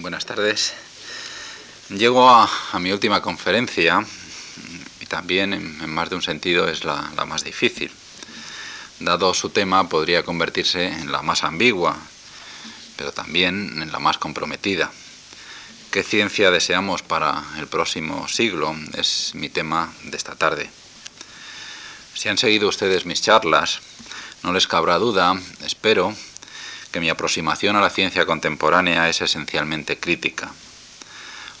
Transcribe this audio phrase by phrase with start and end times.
[0.00, 0.72] buenas tardes.
[1.90, 4.04] Llego a, mi última conferencia
[5.00, 7.90] y también en, más de un sentido es la, más difícil.
[9.00, 11.96] Dado su tema podría convertirse en la más ambigua,
[12.96, 14.90] pero también en la más comprometida.
[15.90, 18.74] ¿Qué ciencia deseamos para el próximo siglo?
[18.94, 20.70] Es mi tema de esta tarde.
[22.14, 23.80] Si han seguido ustedes mis charlas,
[24.42, 26.14] no les cabrá duda, espero,
[26.92, 30.52] que mi aproximación a la ciencia contemporánea es esencialmente crítica.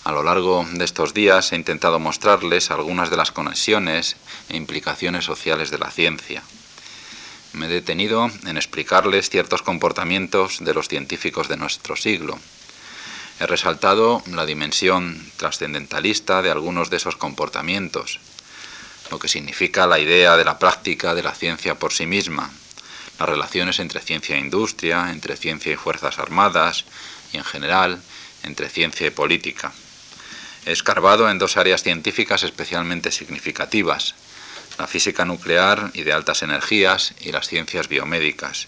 [0.04, 4.16] A lo largo de estos días he intentado mostrarles algunas de las conexiones
[4.48, 6.42] e implicaciones sociales de la ciencia.
[7.52, 12.38] Me he detenido en explicarles ciertos comportamientos de los científicos de nuestro siglo.
[13.40, 18.20] He resaltado la dimensión trascendentalista de algunos de esos comportamientos,
[19.10, 22.50] lo que significa la idea de la práctica de la ciencia por sí misma,
[23.22, 26.84] las relaciones entre ciencia e industria, entre ciencia y fuerzas armadas
[27.32, 28.02] y en general
[28.42, 29.72] entre ciencia y política.
[30.66, 34.16] He escarbado en dos áreas científicas especialmente significativas,
[34.76, 38.66] la física nuclear y de altas energías y las ciencias biomédicas.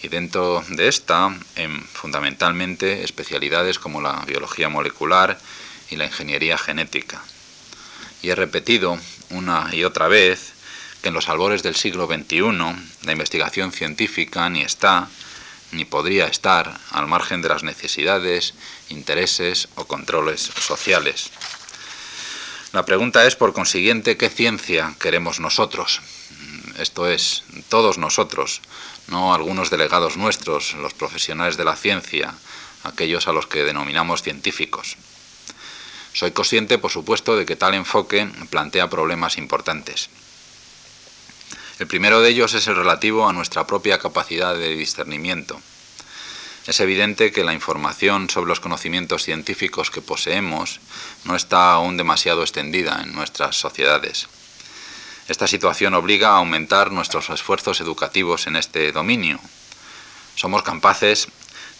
[0.00, 5.40] Y dentro de esta, en fundamentalmente especialidades como la biología molecular
[5.90, 7.20] y la ingeniería genética.
[8.22, 8.96] Y he repetido
[9.30, 10.51] una y otra vez
[11.02, 12.40] que en los albores del siglo XXI
[13.02, 15.08] la investigación científica ni está
[15.72, 18.54] ni podría estar al margen de las necesidades,
[18.90, 21.30] intereses o controles sociales.
[22.72, 26.00] La pregunta es, por consiguiente, ¿qué ciencia queremos nosotros?
[26.78, 28.60] Esto es, todos nosotros,
[29.08, 32.34] no algunos delegados nuestros, los profesionales de la ciencia,
[32.84, 34.96] aquellos a los que denominamos científicos.
[36.12, 40.10] Soy consciente, por supuesto, de que tal enfoque plantea problemas importantes.
[41.82, 45.60] El primero de ellos es el relativo a nuestra propia capacidad de discernimiento.
[46.68, 50.78] Es evidente que la información sobre los conocimientos científicos que poseemos
[51.24, 54.28] no está aún demasiado extendida en nuestras sociedades.
[55.26, 59.40] Esta situación obliga a aumentar nuestros esfuerzos educativos en este dominio.
[60.36, 61.26] Somos capaces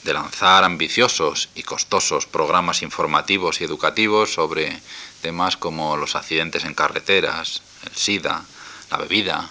[0.03, 4.81] de lanzar ambiciosos y costosos programas informativos y educativos sobre
[5.21, 8.43] temas como los accidentes en carreteras, el SIDA,
[8.91, 9.49] la bebida,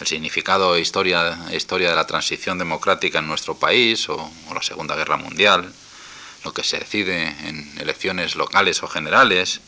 [0.00, 4.62] el significado e historia, historia de la transición democrática en nuestro país o, o la
[4.62, 5.72] Segunda Guerra Mundial,
[6.44, 9.60] lo que se decide en elecciones locales o generales,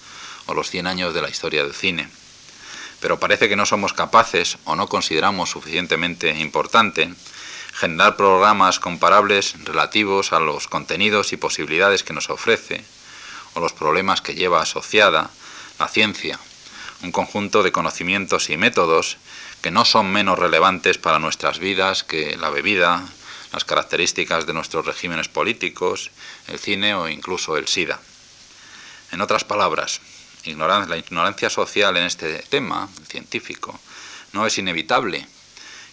[0.47, 2.09] o los 100 años de la historia del cine.
[3.00, 7.12] Pero parece que no somos capaces o no consideramos suficientemente importante
[7.72, 12.82] generar programas comparables relativos a los contenidos y posibilidades que nos ofrece
[13.53, 15.31] o los problemas que lleva asociada
[15.78, 16.38] la ciencia,
[17.03, 19.19] un conjunto de conocimientos y métodos
[19.66, 23.04] que no son menos relevantes para nuestras vidas que la bebida,
[23.53, 26.12] las características de nuestros regímenes políticos,
[26.47, 27.99] el cine o incluso el SIDA.
[29.10, 30.00] En otras palabras,
[30.44, 33.77] la ignorancia social en este tema científico
[34.32, 35.27] no es inevitable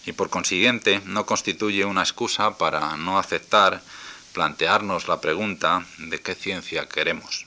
[0.06, 3.82] y por consiguiente no constituye una excusa para no aceptar
[4.34, 7.44] plantearnos la pregunta de qué ciencia queremos.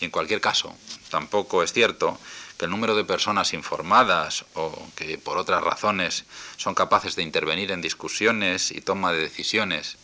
[0.00, 0.76] Y en cualquier caso,
[1.10, 2.18] tampoco es cierto
[2.58, 6.24] que el número de personas informadas o que por otras razones
[6.56, 9.96] son capaces de intervenir en discusiones y toma de decisiones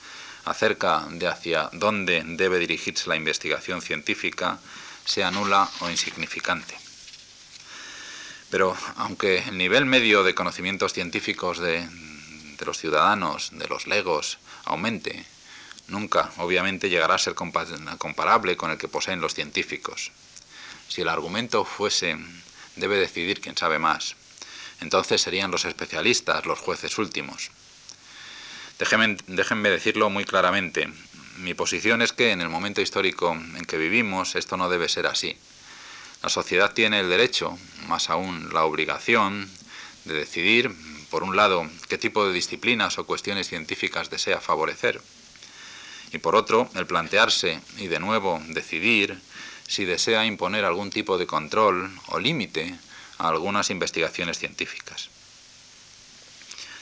[0.45, 4.59] acerca de hacia dónde debe dirigirse la investigación científica
[5.05, 6.77] sea nula o insignificante.
[8.51, 11.89] Pero aunque el nivel medio de conocimientos científicos de,
[12.57, 15.27] de los ciudadanos, de los legos, aumente,
[15.89, 20.13] nunca obviamente llegará a ser comparable con el que poseen los científicos.
[20.89, 22.17] Si el argumento fuese
[22.77, 24.17] debe decidir quién sabe más.
[24.81, 27.51] Entonces serían los especialistas los jueces últimos.
[28.79, 30.89] Déjenme, decirlo muy claramente.
[31.39, 35.07] Mi posición es que en el momento histórico en que vivimos esto no debe ser
[35.07, 35.37] así.
[36.23, 37.57] La sociedad tiene el derecho,
[37.87, 39.49] más aún la obligación,
[40.05, 40.75] de decidir,
[41.11, 45.01] por un lado, qué tipo de disciplinas o cuestiones científicas desea favorecer,
[46.13, 49.21] y por otro, el plantearse y de nuevo decidir
[49.67, 52.75] si desea imponer algún tipo de control o límite
[53.19, 55.11] a algunas investigaciones científicas.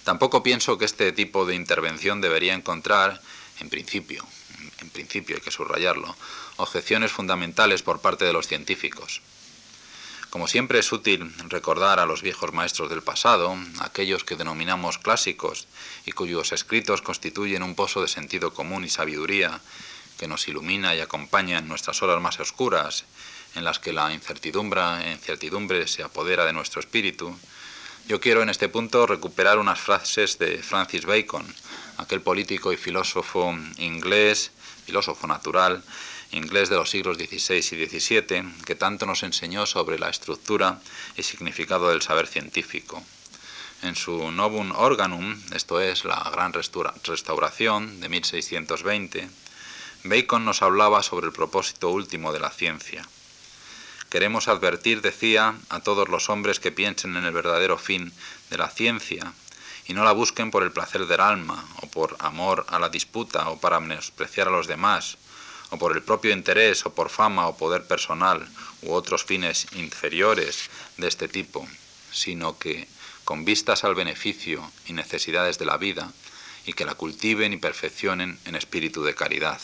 [0.05, 3.23] Tampoco pienso que este tipo de intervención debería encontrar,
[3.61, 4.27] en principio,
[4.81, 6.17] en principio hay que subrayarlo,
[6.57, 9.23] objeciones fundamentales por parte de los científicos.
[10.31, 15.69] Como siempre es útil recordar a los viejos maestros del pasado, aquellos que denominamos clásicos
[16.07, 19.61] y cuyos escritos constituyen un pozo de sentido común y sabiduría
[20.23, 23.07] que nos ilumina y acompaña en nuestras horas más oscuras,
[23.57, 27.37] en las que la incertidumbre, incertidumbre se apodera de nuestro espíritu,
[28.07, 31.45] Yo quiero en este punto recuperar unas frases de Francis Bacon,
[31.97, 34.53] aquel político y filósofo inglés,
[34.87, 35.83] filósofo natural,
[36.31, 40.79] inglés de los siglos XVI y XVII, que tanto nos enseñó sobre la estructura
[41.17, 43.03] y significado del saber científico.
[43.83, 49.42] En su Novum Organum, esto es, la Gran Restauración de 1620,
[50.05, 53.07] Bacon nos hablaba sobre el propósito último de la ciencia.
[54.11, 58.13] Queremos advertir, decía, a todos los hombres que piensen en el verdadero fin
[58.51, 59.33] de la ciencia
[59.87, 63.49] y no la busquen por el placer del alma, o por amor a la disputa,
[63.49, 65.19] o para menospreciar a los demás,
[65.71, 68.47] o por el propio interés, o por fama o poder personal,
[68.83, 71.67] u otros fines inferiores de este tipo,
[72.11, 72.89] sino que,
[73.25, 76.13] con vistas al beneficio y necesidades de la vida,
[76.67, 79.61] y que la cultiven y perfeccionen en espíritu de caridad.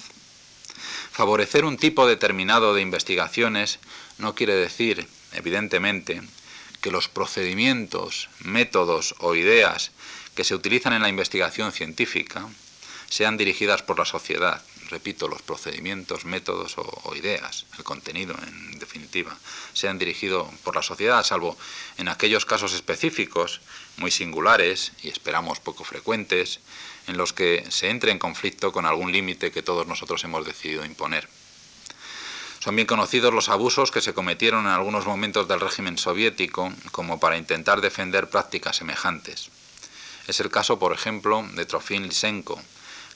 [1.12, 3.78] Favorecer un tipo determinado de investigaciones
[4.18, 6.22] no quiere decir, evidentemente,
[6.80, 9.90] que los procedimientos, métodos o ideas
[10.34, 12.48] que se utilizan en la investigación científica
[13.10, 14.62] sean dirigidas por la sociedad.
[14.90, 19.36] Repito, los procedimientos, métodos o, ideas, el contenido en definitiva,
[19.74, 21.58] sean dirigidos por la sociedad, salvo
[21.98, 23.60] en aquellos casos específicos,
[23.98, 26.60] muy singulares y esperamos poco frecuentes,
[27.08, 30.84] en los que se entre en conflicto con algún límite que todos nosotros hemos decidido
[30.84, 31.28] imponer.
[32.60, 37.18] Son bien conocidos los abusos que se cometieron en algunos momentos del régimen soviético como
[37.18, 39.50] para intentar defender prácticas semejantes.
[40.26, 42.60] Es el caso, por ejemplo, de Trofim Lysenko,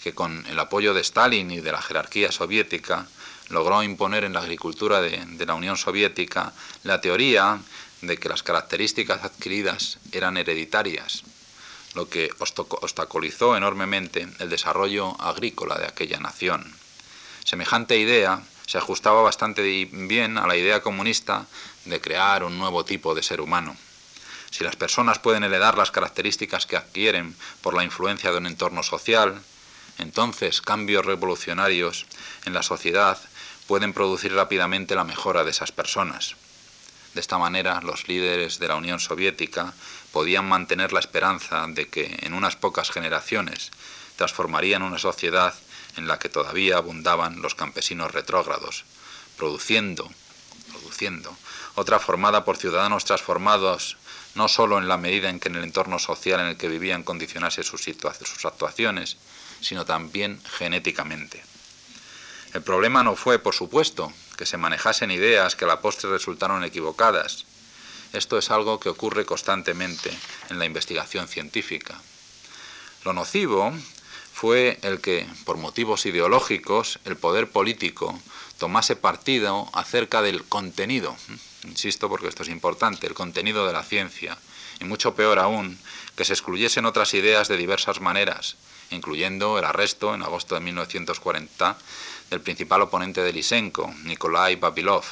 [0.03, 3.07] que con el apoyo de Stalin y de la jerarquía soviética
[3.51, 6.53] logró imponer en la agricultura de, la Unión Soviética
[6.85, 7.61] la teoría
[8.01, 11.23] de que las características adquiridas eran hereditarias,
[11.95, 16.75] lo que obstaculizó enormemente el desarrollo agrícola de aquella nación.
[17.45, 19.63] Semejante idea se ajustaba bastante
[19.93, 21.47] bien a la idea comunista
[21.85, 23.77] de crear un nuevo tipo de ser humano.
[24.51, 28.83] Si las personas pueden heredar las características que adquieren por la influencia de un entorno
[28.83, 29.43] social,
[29.99, 32.07] entonces cambios revolucionarios
[32.45, 33.19] en la sociedad
[33.67, 36.37] pueden producir rápidamente la mejora de esas personas.
[37.15, 39.75] De esta manera, los líderes de la Unión Soviética
[40.13, 43.71] podían mantener la esperanza de que en unas pocas generaciones
[44.17, 45.55] transformarían una sociedad
[45.97, 48.85] en la que todavía abundaban los campesinos retrógrados,
[49.37, 50.11] produciendo,
[50.71, 51.37] produciendo
[51.75, 53.97] otra formada por ciudadanos transformados
[54.35, 57.03] no solo en la medida en que en el entorno social en el que vivían
[57.03, 59.17] condicionase sus, sus actuaciones,
[59.61, 61.45] sino también genéticamente.
[62.55, 64.13] El problema no fue, por supuesto,
[64.43, 67.45] que se manejasen ideas que a la postre resultaron equivocadas.
[68.13, 70.11] Esto es algo que ocurre constantemente
[70.51, 71.95] en la investigación científica.
[73.05, 73.73] Lo nocivo
[74.35, 78.19] fue el que, por motivos ideológicos, el poder político
[78.59, 81.15] tomase partido acerca del contenido
[81.65, 84.37] insisto porque esto es importante, el contenido de la ciencia,
[84.81, 85.79] y mucho peor aún,
[86.17, 88.57] que se excluyesen otras ideas de diversas maneras,
[88.91, 91.79] incluyendo el arresto en agosto de 1940
[92.33, 95.05] del principal oponente de Lysenko, Nikolai Babilov,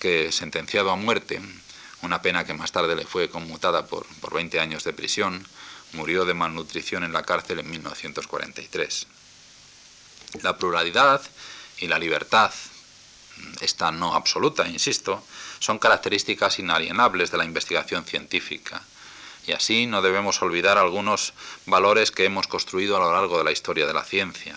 [0.00, 1.40] que, sentenciado a muerte,
[2.02, 5.46] una pena que más tarde le fue conmutada por, por 20 años de prisión,
[5.92, 9.06] murió de malnutrición en la cárcel en 1943.
[10.42, 11.22] La pluralidad
[11.78, 12.50] y la libertad,
[13.60, 15.22] esta no absoluta, insisto,
[15.60, 18.82] son características inalienables de la investigación científica.
[19.46, 21.32] Y así no debemos olvidar algunos
[21.64, 24.56] valores que hemos construido a lo largo de la historia de la ciencia.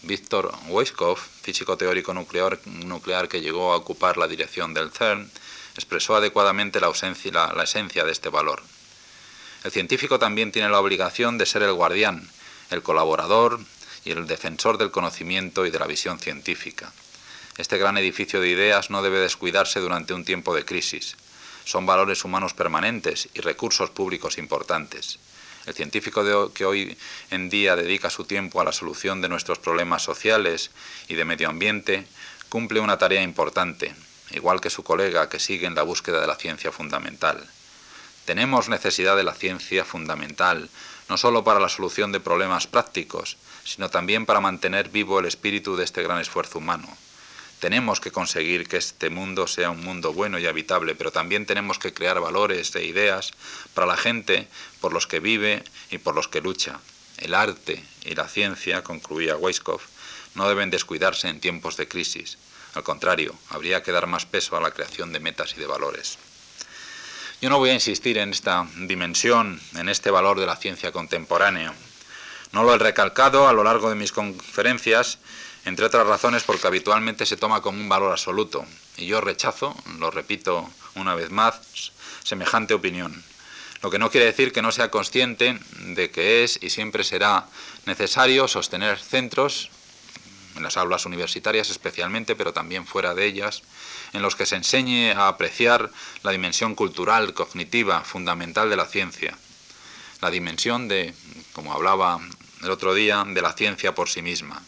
[0.00, 5.30] Víctor Weisskopf, físico teórico nuclear, que llegó a ocupar la dirección del CERN,
[5.76, 6.90] expresó adecuadamente la
[7.62, 8.62] esencia de este valor.
[9.62, 12.28] El científico también tiene la obligación de ser el guardián,
[12.70, 13.60] el colaborador
[14.04, 16.92] y el defensor del conocimiento y de la visión científica.
[17.58, 21.16] Este gran edificio de ideas no debe descuidarse durante un tiempo de crisis.
[21.64, 25.18] Son valores humanos permanentes y recursos públicos importantes.
[25.66, 26.96] El científico que hoy
[27.30, 30.70] en día dedica su tiempo a la solución de nuestros problemas sociales
[31.08, 32.06] y de medio ambiente
[32.50, 33.94] cumple una tarea importante,
[34.30, 37.48] igual que su colega que sigue en la búsqueda de la ciencia fundamental.
[38.26, 40.68] Tenemos necesidad de la ciencia fundamental,
[41.08, 45.76] no solo para la solución de problemas prácticos, sino también para mantener vivo el espíritu
[45.76, 46.88] de este gran esfuerzo humano.
[47.64, 51.78] Tenemos que conseguir que este mundo sea un mundo bueno y habitable, pero también tenemos
[51.78, 53.32] que crear valores e ideas
[53.72, 54.48] para la gente
[54.82, 56.78] por los que vive y por los que lucha.
[57.16, 59.82] El arte y la ciencia, concluía Weisskopf,
[60.34, 62.36] no deben descuidarse en tiempos de crisis.
[62.74, 66.18] Al contrario, habría que dar más peso a la creación de metas y de valores.
[67.40, 71.72] Yo no voy a insistir en esta dimensión, en este valor de la ciencia contemporánea.
[72.52, 75.18] No lo he recalcado a lo largo de mis conferencias
[75.64, 78.64] entre otras razones porque habitualmente se toma como un valor absoluto,
[78.96, 81.92] y yo rechazo, lo repito una vez más,
[82.22, 83.22] semejante opinión.
[83.82, 87.46] Lo que no quiere decir que no sea consciente de que es y siempre será
[87.84, 89.70] necesario sostener centros,
[90.56, 93.62] en las aulas universitarias especialmente, pero también fuera de ellas,
[94.12, 95.90] en los que se enseñe a apreciar
[96.22, 99.36] la dimensión cultural, cognitiva, fundamental de la ciencia,
[100.20, 101.12] la dimensión de,
[101.52, 102.20] como hablaba
[102.62, 104.62] el otro día, de la ciencia por sí misma.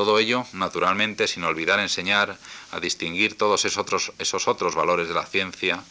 [0.00, 2.38] Todo ello, naturalmente, sin olvidar enseñar
[2.72, 5.84] a distinguir todos esos otros, valores de la ciencia,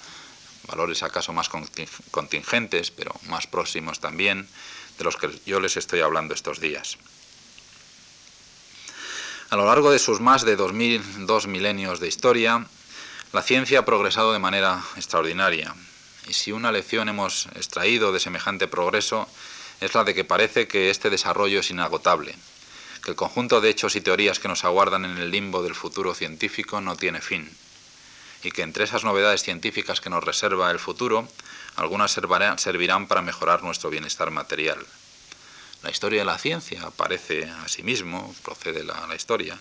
[0.65, 4.49] valores acaso más contingentes, pero más próximos también,
[4.97, 6.97] de los que yo les estoy hablando estos días.
[9.51, 12.65] A lo largo de sus más de dos milenios de historia,
[13.31, 15.75] la ciencia ha progresado de manera extraordinaria.
[16.27, 19.29] Y si una lección hemos extraído de semejante progreso,
[19.81, 22.33] es la de que parece que este desarrollo es inagotable,
[23.03, 26.13] que el conjunto de hechos y teorías que nos aguardan en el limbo del futuro
[26.13, 27.49] científico no tiene fin,
[28.43, 31.27] y que entre esas novedades científicas que nos reserva el futuro,
[31.75, 34.85] algunas servirán para mejorar nuestro bienestar material.
[35.81, 39.57] La historia de la ciencia parece asimismo, procede la, la historia,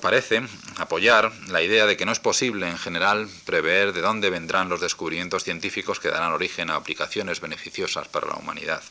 [0.00, 0.42] parece
[0.76, 4.80] apoyar la idea de que no es posible en general prever de dónde vendrán los
[4.80, 8.82] descubrimientos científicos que darán origen a aplicaciones beneficiosas para la humanidad.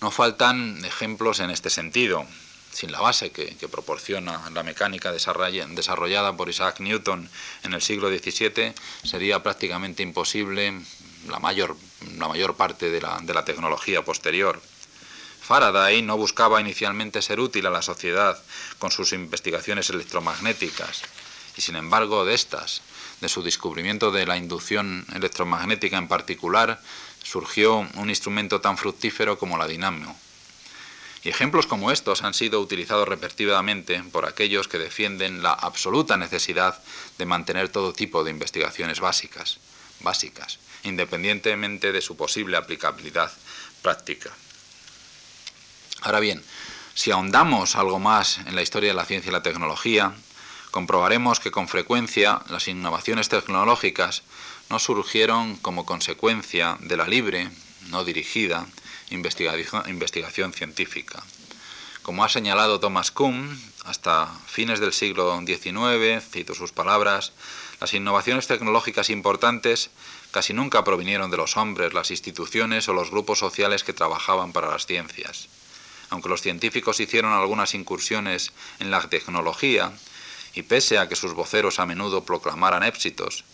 [0.00, 2.24] No faltan ejemplos en este sentido.
[2.72, 7.28] Sin la base que, proporciona la mecánica desarrollada por Isaac Newton
[7.64, 10.80] en el siglo XVII, sería prácticamente imposible
[11.26, 11.76] la mayor,
[12.56, 14.60] parte de la, de la tecnología posterior.
[15.40, 18.40] Faraday no buscaba inicialmente ser útil a la sociedad
[18.78, 21.02] con sus investigaciones electromagnéticas,
[21.56, 22.82] y sin embargo de estas,
[23.20, 26.80] de su descubrimiento de la inducción electromagnética en particular,
[27.22, 30.18] surgió un instrumento tan fructífero como la dinamo.
[31.24, 36.80] Y ejemplos como estos han sido utilizados repetidamente por aquellos que defienden la absoluta necesidad
[37.18, 39.58] de mantener todo tipo de investigaciones básicas,
[40.00, 43.32] básicas, independientemente de su posible aplicabilidad
[43.82, 44.30] práctica.
[46.02, 46.42] Ahora bien,
[46.94, 50.14] si ahondamos algo más en la historia de la ciencia y la tecnología,
[50.70, 54.22] comprobaremos que con frecuencia las innovaciones tecnológicas
[54.70, 57.50] no surgieron como consecuencia de la libre,
[57.88, 58.66] no dirigida,
[59.10, 61.22] investigación, científica.
[62.02, 67.32] Como ha señalado Thomas Kuhn, hasta fines del siglo XIX, cito sus palabras,
[67.80, 69.90] las innovaciones tecnológicas importantes
[70.30, 74.68] casi nunca provinieron de los hombres, las instituciones o los grupos sociales que trabajaban para
[74.68, 75.48] las ciencias.
[76.10, 79.92] Aunque los científicos hicieron algunas incursiones en la tecnología,
[80.54, 83.44] y pese a que sus voceros a menudo proclamaran éxitos,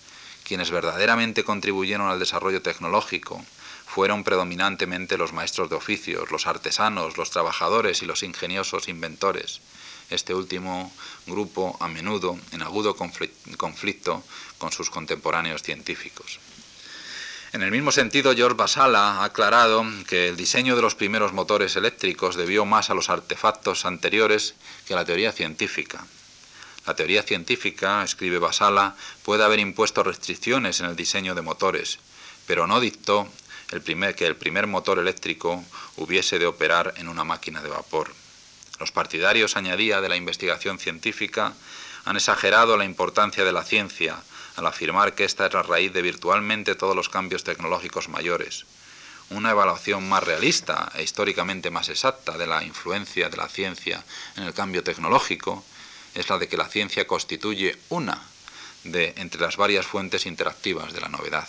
[0.44, 3.44] quienes verdaderamente contribuyeron al desarrollo tecnológico
[3.86, 9.60] fueron predominantemente los maestros de oficios, los artesanos, los trabajadores y los ingeniosos inventores,
[10.10, 10.92] este último
[11.26, 14.22] grupo a menudo en agudo conflicto
[14.58, 16.40] con sus contemporáneos científicos.
[17.52, 21.76] En el mismo sentido, George Basala ha aclarado que el diseño de los primeros motores
[21.76, 26.04] eléctricos debió más a los artefactos anteriores que a la teoría científica.
[26.86, 31.98] La teoría científica, escribe Basala, puede haber impuesto restricciones en el diseño de motores,
[32.46, 33.28] pero no dictó
[33.68, 35.64] que el primer motor eléctrico
[35.96, 38.12] hubiese de operar en una máquina de vapor.
[38.78, 41.54] Los partidarios, añadía, de la investigación científica
[42.04, 44.22] han exagerado la importancia de la ciencia
[44.56, 48.66] al afirmar que esta es la raíz de virtualmente todos los cambios tecnológicos mayores.
[49.30, 54.04] Una evaluación más realista e históricamente más exacta de la influencia de la ciencia
[54.36, 55.64] en el cambio tecnológico
[56.14, 58.22] es la de que la ciencia constituye una
[58.84, 61.48] de entre las varias fuentes interactivas de la novedad.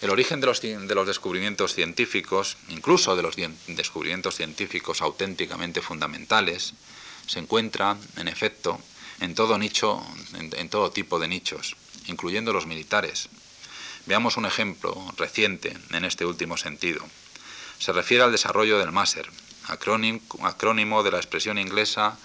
[0.00, 3.36] El origen de los, de los, descubrimientos científicos, incluso de los
[3.66, 6.72] descubrimientos científicos auténticamente fundamentales,
[7.26, 8.80] se encuentra, en efecto,
[9.20, 10.02] en todo nicho,
[10.32, 11.76] en, todo tipo de nichos,
[12.06, 13.28] incluyendo los militares.
[14.06, 17.06] Veamos un ejemplo reciente en este último sentido.
[17.78, 19.30] Se refiere al desarrollo del MASER,
[19.68, 22.18] acrónimo de la expresión inglesa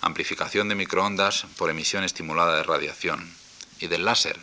[0.00, 3.32] amplificación de microondas por emisión estimulada de radiación,
[3.80, 4.38] y del láser,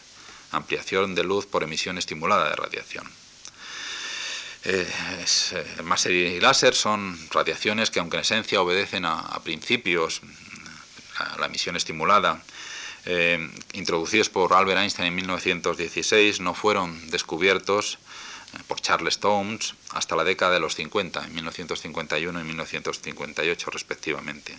[0.51, 3.09] ampliación de luz por emisión estimulada de radiación.
[4.63, 4.87] Eh,
[5.51, 10.21] eh, máser y láser son radiaciones que, aunque en esencia obedecen a, principios,
[11.17, 12.41] a la emisión estimulada,
[13.05, 17.99] eh, introducidos por Albert Einstein en 1916, no fueron descubiertos
[18.67, 24.57] por Charles Townes hasta la década de los 50, en 1951 y 1958 respectivamente.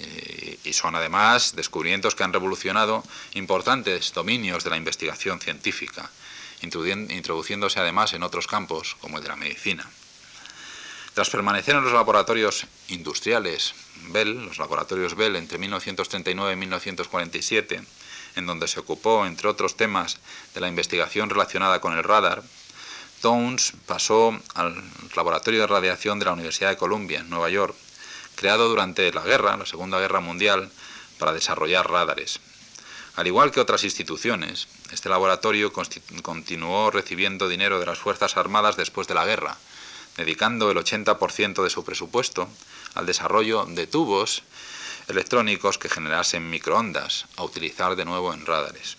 [0.00, 3.02] Eh, y son además descubrimientos que han revolucionado
[3.34, 6.10] importantes dominios de la investigación científica,
[6.60, 9.88] introduciéndose además en otros campos como el de la medicina.
[11.14, 13.74] Tras permanecer en los laboratorios industriales
[14.10, 17.82] Bell, los laboratorios Bell entre 1939 y 1947,
[18.36, 20.18] en donde se ocupó, entre otros temas,
[20.54, 22.44] de la investigación relacionada con el radar,
[23.20, 24.80] Towns pasó al
[25.16, 27.74] Laboratorio de Radiación de la Universidad de Columbia, en Nueva York,
[28.38, 30.70] creado durante la guerra, la Segunda Guerra Mundial,
[31.18, 32.38] para desarrollar radares.
[33.16, 35.72] Al igual que otras instituciones, este laboratorio
[36.22, 39.56] continuó recibiendo dinero de las Fuerzas Armadas después de la guerra,
[40.16, 42.48] dedicando el 80% de su presupuesto
[42.94, 44.44] al desarrollo de tubos
[45.08, 48.98] electrónicos que generasen microondas, a utilizar de nuevo en radares.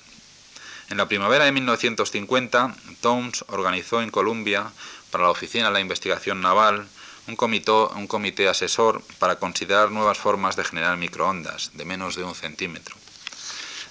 [0.89, 4.74] En la primavera de 1950, Towns organizó en Columbia,
[5.12, 6.88] para la Oficina de la Investigación Naval,
[7.29, 12.95] un comité, asesor para considerar nuevas formas de generar microondas de menos de un centímetro.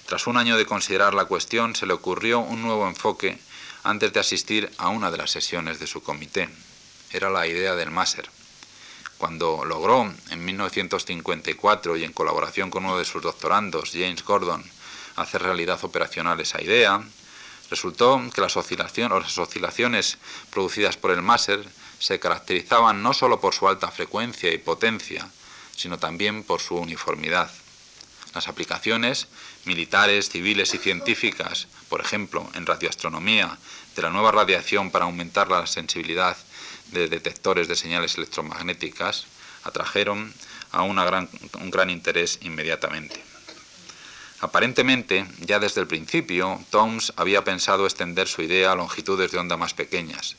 [0.05, 3.37] Tras un año de considerar la cuestión, se le ocurrió un nuevo enfoque
[3.83, 6.49] antes de asistir a una de las sesiones de su comité.
[7.11, 8.29] Era la idea del máser.
[9.17, 14.63] Cuando logró, en 1954 y en colaboración con uno de sus doctorandos, James Gordon,
[15.15, 17.03] hacer realidad operacional esa idea,
[17.69, 20.17] resultó que las oscilaciones, las oscilaciones
[20.49, 21.67] producidas por el máser
[21.99, 25.29] se caracterizaban no solo por su alta frecuencia y potencia,
[25.75, 27.51] sino también por su uniformidad.
[28.33, 29.27] Las aplicaciones
[29.65, 33.57] militares, civiles y científicas, por ejemplo, en radioastronomía,
[33.95, 36.37] de la nueva radiación para aumentar la sensibilidad
[36.91, 39.25] de detectores de señales electromagnéticas,
[39.63, 40.33] atrajeron
[40.71, 40.95] a un
[41.71, 43.23] gran interés inmediatamente.
[44.41, 49.57] Aparentemente, ya desde el principio, Toms había pensado extender su idea a longitudes de onda
[49.57, 50.37] más pequeñas,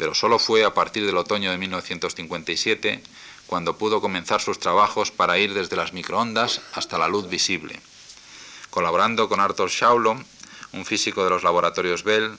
[0.00, 3.02] pero solo fue a partir del otoño de 1957
[3.46, 7.78] cuando pudo comenzar sus trabajos para ir desde las microondas hasta la luz visible.
[8.70, 10.24] Colaborando con Arthur Shawlon,
[10.72, 12.38] un físico de los laboratorios Bell,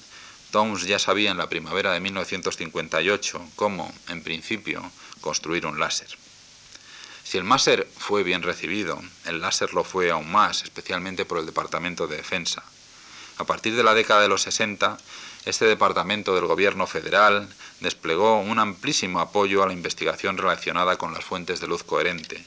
[0.49, 4.81] Toms ya sabía en la primavera de 1958 cómo, en principio,
[5.21, 6.09] construir un láser.
[7.23, 11.45] Si el máser fue bien recibido, el láser lo fue aún más, especialmente por el
[11.45, 12.63] Departamento de Defensa.
[13.37, 14.97] A partir de la década de los 60,
[15.45, 21.25] este departamento del gobierno federal desplegó un amplísimo apoyo a la investigación relacionada con las
[21.25, 22.45] fuentes de luz coherente.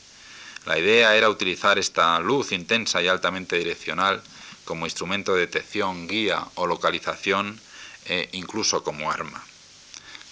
[0.64, 4.22] La idea era utilizar esta luz intensa y altamente direccional
[4.64, 7.60] como instrumento de detección, guía o localización
[8.06, 9.44] e incluso como arma.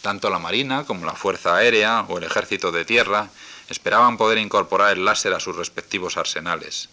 [0.01, 3.29] Tanto la Marina como la Fuerza Aérea o el Ejército de Tierra
[3.69, 6.89] esperaban poder incorporar el láser a sus respectivos arsenales.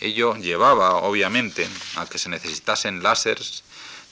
[0.00, 3.62] Ello llevaba, obviamente, a que se necesitasen láseres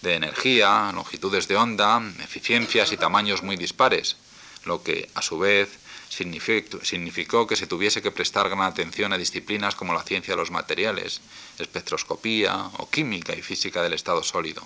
[0.05, 4.17] de energía, longitudes de onda, eficiencias y tamaños muy dispares,
[4.65, 9.75] lo que, a su vez, significó que se tuviese que prestar gran atención a disciplinas
[9.75, 11.21] como la ciencia de los materiales,
[11.59, 14.63] espectroscopía o química y física del estado sólido.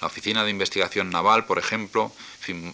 [0.00, 2.12] La Oficina de Investigación Naval, por ejemplo,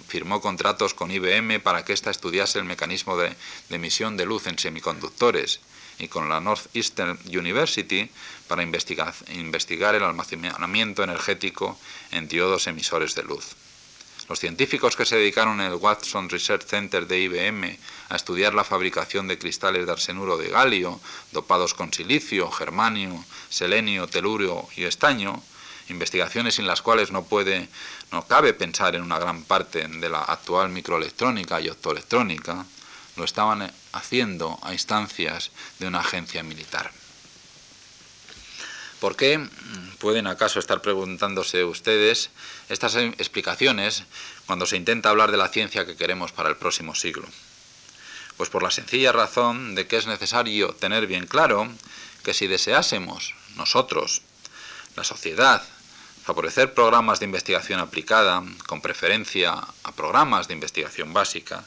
[0.08, 3.37] firmó contratos con IBM para que ésta estudiase el mecanismo de,
[3.70, 5.61] emisión de luz en semiconductores
[5.98, 8.11] y con la Northeastern University
[8.48, 11.78] para investigar, investigar el almacenamiento energético
[12.11, 13.54] en diodos emisores de luz.
[14.28, 18.64] Los científicos que se dedicaron en el Watson Research Center de IBM a estudiar la
[18.64, 21.00] fabricación de cristales de arsenuro de galio,
[21.32, 25.42] dopados con silicio, germanio, selenio, telurio y estaño,
[25.88, 27.68] investigaciones sin las cuales no puede,
[28.10, 32.64] no cabe pensar en una gran parte de la actual microelectrónica y optoelectrónica,
[33.16, 36.90] lo estaban haciendo a instancias de una agencia militar.
[39.00, 39.44] ¿Por qué?
[39.98, 42.30] Pueden acaso estar preguntándose ustedes
[42.68, 44.04] estas explicaciones
[44.46, 47.26] cuando se intenta hablar de la ciencia que queremos para el próximo siglo.
[48.36, 51.68] Pues por la sencilla razón de que es necesario tener bien claro
[52.22, 54.22] que si deseásemos nosotros,
[54.94, 55.62] la sociedad,
[56.22, 61.64] favorecer programas de investigación aplicada, con preferencia a programas de investigación básica,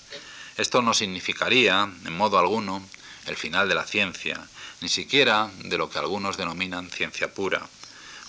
[0.57, 2.81] esto no significaría, en modo alguno,
[3.25, 4.39] el final de la ciencia,
[4.79, 7.67] ni siquiera de lo que algunos denominan ciencia pura.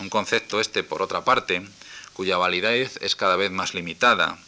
[0.01, 1.63] Un concepto este, por otra parte,
[2.13, 4.39] cuya validez es cada vez más limitada,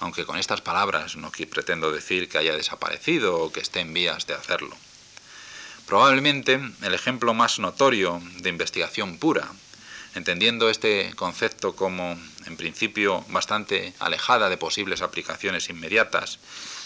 [0.00, 4.26] aunque con estas palabras no pretendo decir que haya desaparecido o que esté en vías
[4.26, 4.76] de hacerlo.
[5.86, 9.48] Probablemente el ejemplo más notorio de investigación pura
[10.14, 16.38] entendiendo este concepto como, en principio, bastante alejada de posibles aplicaciones inmediatas,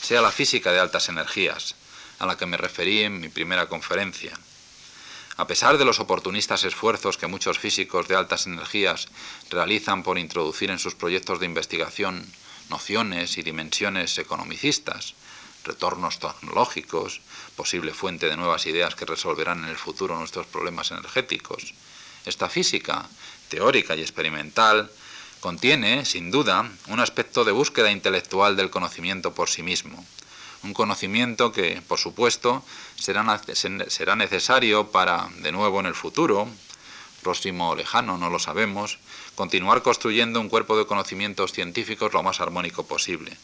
[0.03, 1.75] sea la física de altas energías,
[2.19, 4.33] a la que me referí en mi primera conferencia.
[5.37, 9.09] A pesar de los oportunistas esfuerzos que muchos físicos de altas energías
[9.51, 12.27] realizan por introducir en sus proyectos de investigación
[12.71, 15.15] nociones y dimensiones economicistas,
[15.65, 17.21] retornos tecnológicos,
[17.55, 21.75] posible fuente de nuevas ideas que resolverán en el futuro nuestros problemas energéticos,
[22.27, 23.09] esta física,
[23.49, 24.91] teórica y experimental,
[25.41, 30.05] contiene, sin duda, un aspecto de búsqueda intelectual del conocimiento por sí mismo,
[30.63, 32.65] Un conocimiento que, por supuesto,
[32.97, 33.23] será,
[33.89, 36.49] será necesario para, de nuevo en el futuro,
[37.23, 38.99] próximo o lejano, no lo sabemos,
[39.35, 43.37] continuar construyendo un cuerpo de conocimientos científicos lo más armónico posible.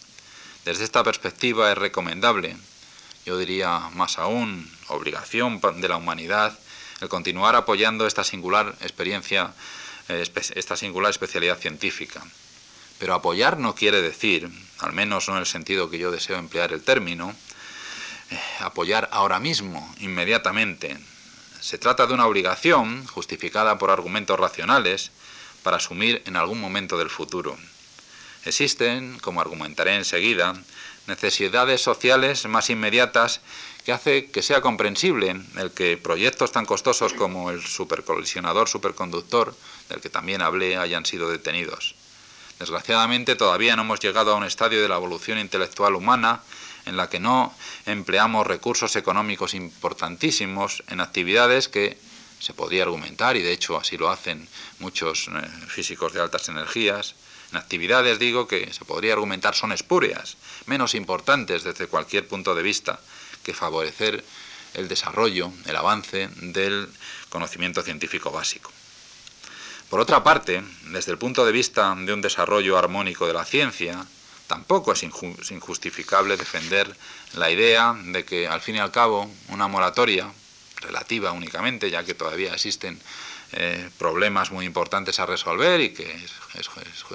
[0.64, 2.56] Desde esta perspectiva es recomendable,
[3.26, 6.58] yo diría más aún, obligación de la humanidad,
[7.02, 9.52] el continuar apoyando esta singular experiencia,
[10.08, 12.22] eh, esta singular especialidad científica.
[13.00, 16.72] Pero apoyar no quiere decir, al menos no en el sentido que yo deseo emplear
[16.72, 17.34] el término,
[18.30, 20.96] eh, apoyar ahora mismo, inmediatamente.
[21.60, 25.10] Se trata de una obligación, justificada por argumentos racionales,
[25.64, 27.58] para asumir en algún momento del futuro.
[28.44, 30.54] Existen, como argumentaré enseguida,
[31.08, 33.40] necesidades sociales más inmediatas
[33.84, 39.54] que hace que sea comprensible el que proyectos tan costosos como el supercolisionador superconductor,
[39.88, 41.94] del que también hablé, hayan sido detenidos.
[42.58, 46.42] Desgraciadamente todavía no hemos llegado a un estadio de la evolución intelectual humana
[46.86, 47.54] en la que no
[47.86, 51.98] empleamos recursos económicos importantísimos en actividades que
[52.38, 54.48] se podría argumentar, y de hecho así lo hacen
[54.80, 57.14] muchos eh, físicos de altas energías,
[57.52, 62.62] en actividades, digo, que se podría argumentar son espúreas, menos importantes desde cualquier punto de
[62.62, 62.98] vista
[63.42, 64.24] que favorecer
[64.74, 66.88] el desarrollo, el avance del
[67.28, 68.70] conocimiento científico básico.
[69.90, 74.06] Por otra parte, desde el punto de vista de un desarrollo armónico de la ciencia,
[74.46, 76.96] tampoco es injustificable defender
[77.34, 80.32] la idea de que, al fin y al cabo, una moratoria,
[80.82, 83.00] relativa únicamente, ya que todavía existen
[83.52, 86.70] eh, problemas muy importantes a resolver y que es,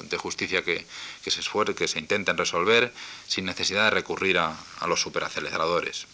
[0.09, 0.85] de justicia que,
[1.25, 2.93] se esfuerce, que se intenten resolver
[3.27, 4.55] sin necesidad de recurrir a,
[4.87, 6.07] los superaceleradores.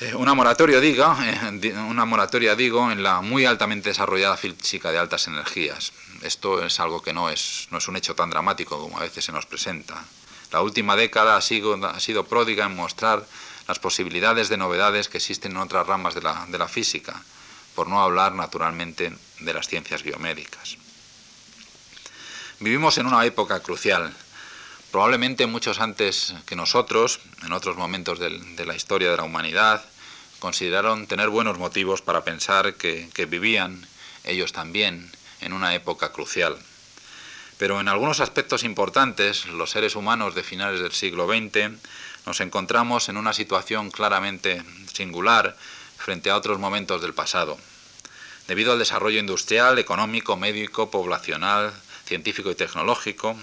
[0.00, 5.26] Eh, una moratoria, eh, una moratoria digo en la muy altamente desarrollada física de altas
[5.26, 5.92] energías.
[6.22, 9.26] Esto es algo que no es, no es un hecho tan dramático como a veces
[9.26, 10.02] se nos presenta.
[10.52, 13.26] La última década ha sido, ha sido pródiga en mostrar
[13.68, 17.22] las posibilidades de novedades que existen en otras ramas de la, de la física
[17.74, 20.78] por no hablar naturalmente de las ciencias biomédicas.
[22.58, 24.14] Vivimos en una época crucial.
[24.90, 29.84] Probablemente muchos antes que nosotros, en otros momentos de, la historia de la humanidad,
[30.40, 33.86] consideraron tener buenos motivos para pensar que, que vivían
[34.24, 36.58] ellos también en una época crucial.
[37.56, 41.70] Pero en algunos aspectos importantes, los seres humanos de finales del siglo XX
[42.26, 45.56] nos encontramos en una situación claramente singular
[45.98, 47.58] frente a otros momentos del pasado.
[48.48, 51.72] Debido al desarrollo industrial, económico, médico, poblacional,
[52.06, 53.36] científico y tecnológico,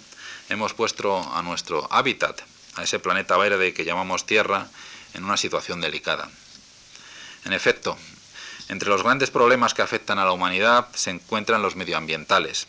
[0.49, 2.41] hemos puesto a nuestro hábitat,
[2.75, 4.67] a ese planeta verde que llamamos Tierra,
[5.13, 6.29] en una situación delicada.
[7.45, 7.97] En efecto,
[8.69, 12.67] entre los grandes problemas que afectan a la humanidad se encuentran los medioambientales,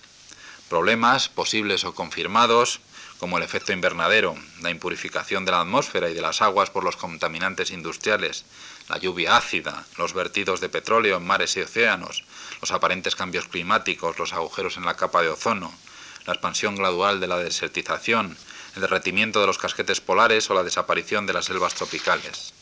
[0.69, 2.81] problemas posibles o confirmados
[3.19, 6.97] como el efecto invernadero, la impurificación de la atmósfera y de las aguas por los
[6.97, 8.45] contaminantes industriales,
[8.89, 12.25] la lluvia ácida, los vertidos de petróleo en mares y océanos,
[12.61, 15.73] los aparentes cambios climáticos, los agujeros en la capa de ozono,
[16.29, 18.37] la expansión gradual de la desertización,
[18.75, 22.53] el derretimiento de los casquetes polares o la desaparición de las selvas tropicales.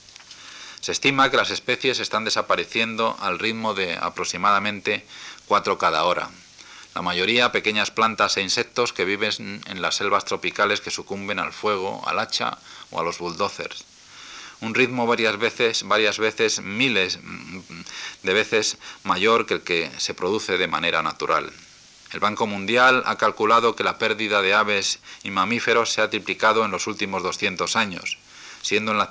[0.80, 5.04] Se estima que las especies están desapareciendo al ritmo de aproximadamente
[5.46, 6.30] cuatro cada hora,
[6.94, 11.52] la mayoría pequeñas plantas e insectos que viven en las selvas tropicales que sucumben al
[11.52, 12.58] fuego, al hacha
[12.92, 13.84] o a los bulldozers.
[14.60, 17.18] Un ritmo varias veces, varias veces, miles
[18.22, 21.52] de veces mayor que el que se produce de manera natural.
[22.16, 26.64] El Banco Mundial ha calculado que la pérdida de aves y mamíferos se ha triplicado
[26.64, 28.16] en los últimos 200 años,
[28.62, 29.04] siendo en la,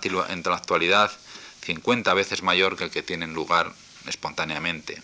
[0.55, 1.11] actualidad
[1.61, 3.71] 50 veces mayor que el que tiene lugar
[4.07, 5.03] espontáneamente.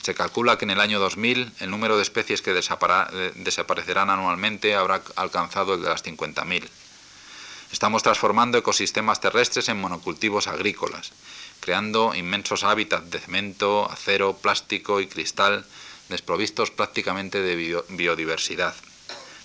[0.00, 5.02] Se calcula que en el año 2000 el número de especies que desaparecerán anualmente habrá
[5.16, 6.68] alcanzado el de las 50.000.
[7.72, 11.10] Estamos transformando ecosistemas terrestres en monocultivos agrícolas,
[11.58, 15.66] creando inmensos hábitats de cemento, acero, plástico y cristal
[16.08, 18.74] desprovistos prácticamente de biodiversidad,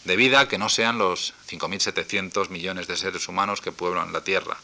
[0.06, 4.58] debido a que no sean los 5.700 millones de seres humanos que pueblan la Tierra.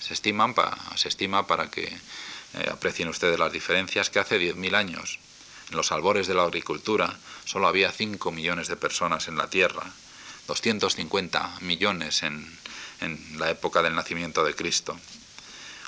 [0.00, 0.54] Se, estiman
[0.94, 5.18] se estima para que eh, aprecien ustedes las diferencias que hace 10.000 años,
[5.70, 9.84] en los albores de la agricultura, solo había 5 millones de personas en la Tierra,
[10.46, 12.58] 250 millones en
[13.38, 14.96] la época del nacimiento de Cristo.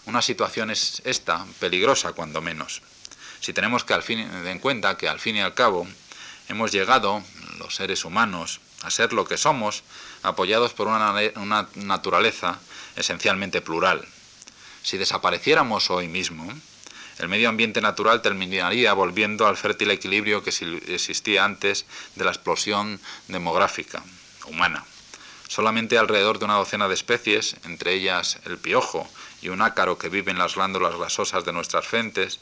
[0.08, 2.80] Una situación es esta, peligrosa cuando menos.
[3.40, 5.86] Si tenemos que al fin, en cuenta que al fin y al cabo
[6.48, 7.22] hemos llegado,
[7.58, 9.82] los seres humanos, a ser lo que somos,
[10.22, 12.58] apoyados por una, naturaleza
[12.96, 14.06] esencialmente plural,
[14.82, 16.52] si desapareciéramos hoy mismo,
[17.18, 23.00] el medio ambiente natural terminaría volviendo al fértil equilibrio que existía antes de la explosión
[23.26, 24.02] demográfica
[24.46, 24.84] humana.
[25.48, 29.08] Solamente alrededor de una docena de especies, entre ellas el piojo
[29.42, 32.38] y un ácaro que vive en las glándulas grasosas de nuestras frentes,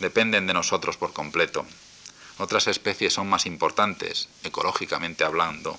[0.00, 1.64] dependen de nosotros por completo.
[2.38, 5.78] Otras especies son más importantes, ecológicamente hablando.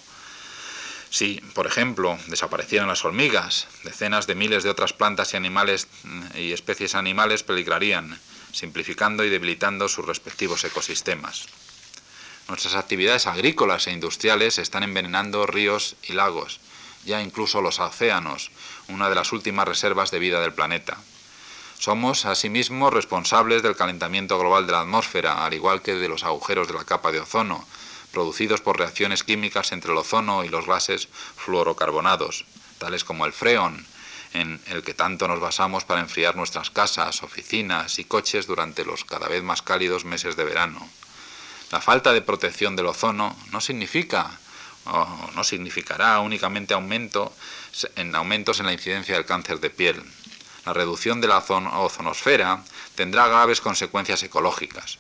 [1.09, 6.37] Si, por ejemplo, desaparecieran las hormigas, decenas de miles de otras plantas y animales mm,
[6.37, 8.17] y especies animales peligrarían,
[8.53, 11.47] simplificando y debilitando sus respectivos ecosistemas.
[12.47, 16.59] Nuestras actividades agrícolas e industriales están envenenando ríos y lagos,
[17.05, 18.51] ya incluso los océanos,
[18.87, 20.97] una de las últimas reservas de vida del planeta.
[21.81, 26.67] Somos, asimismo, responsables del calentamiento global de la atmósfera, al igual que de los agujeros
[26.67, 27.65] de la capa de ozono,
[28.11, 32.45] producidos por reacciones químicas entre el ozono y los gases fluorocarbonados,
[32.77, 33.83] tales como el freón,
[34.33, 39.03] en el que tanto nos basamos para enfriar nuestras casas, oficinas y coches durante los
[39.03, 40.87] cada vez más cálidos meses de verano.
[41.71, 44.29] La falta de protección del ozono no significa
[44.85, 47.33] o no significará únicamente aumento
[47.95, 50.03] en aumentos en la incidencia del cáncer de piel,
[50.65, 52.63] la reducción de la ozonosfera
[52.95, 54.97] tendrá graves consecuencias ecológicas.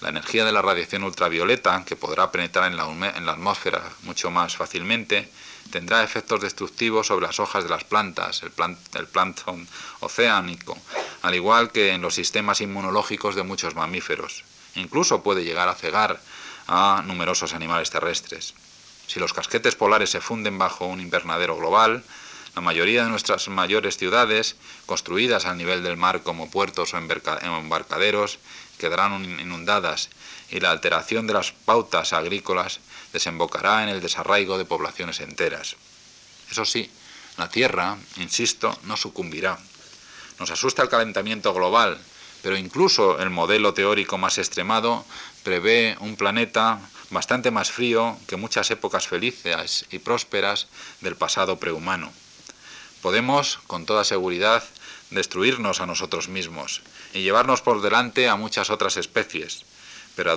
[0.00, 5.30] La energía de la radiación ultravioleta, que podrá penetrar en la, atmósfera mucho más fácilmente,
[5.70, 8.52] tendrá efectos destructivos sobre las hojas de las plantas, el,
[8.94, 9.68] el plancton
[10.00, 10.76] oceánico,
[11.22, 14.44] al igual que en los sistemas inmunológicos de muchos mamíferos.
[14.74, 16.20] Incluso puede llegar a cegar
[16.66, 18.54] a numerosos animales terrestres.
[19.06, 22.04] Si los casquetes polares se funden bajo un invernadero global,
[22.54, 28.38] la mayoría de nuestras mayores ciudades, construidas al nivel del mar como puertos o embarcaderos,
[28.78, 30.08] quedarán inundadas
[30.50, 32.80] y la alteración de las pautas agrícolas
[33.12, 35.76] desembocará en el desarraigo de poblaciones enteras.
[36.50, 36.90] Eso sí,
[37.36, 39.58] la Tierra, insisto, no sucumbirá.
[40.38, 41.98] Nos asusta el calentamiento global,
[42.42, 45.04] pero incluso el modelo teórico más extremado
[45.44, 50.68] prevé un planeta bastante más frío que muchas épocas felices y prósperas
[51.00, 52.12] del pasado prehumano.
[53.02, 54.62] Podemos, con toda seguridad,
[55.10, 56.82] destruirnos a nosotros mismos
[57.14, 59.64] y llevarnos por delante a muchas otras especies,
[60.16, 60.36] pero a,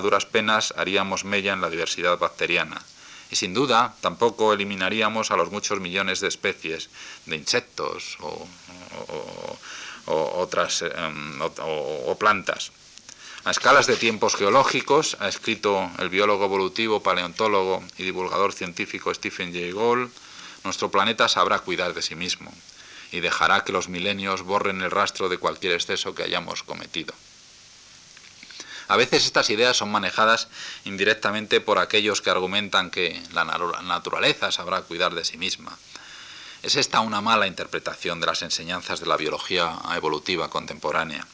[0.00, 2.80] duras penas haríamos mella en la diversidad bacteriana.
[3.30, 6.90] Y sin duda tampoco eliminaríamos a los muchos millones de especies
[7.26, 8.46] de insectos o,
[10.06, 12.72] otras em, o plantas.
[13.44, 19.52] A escalas de tiempos geológicos, ha escrito el biólogo evolutivo, paleontólogo y divulgador científico Stephen
[19.52, 20.10] Jay Gould,
[20.64, 22.52] nuestro planeta sabrá cuidar de sí mismo
[23.12, 27.14] y dejará que los milenios borren el rastro de cualquier exceso que hayamos cometido.
[28.90, 30.48] A veces estas ideas son manejadas
[30.84, 35.78] indirectamente por aquellos que argumentan que la naturaleza sabrá cuidar de sí misma.
[36.62, 41.24] Es esta una mala interpretación de las enseñanzas de la biología evolutiva contemporánea.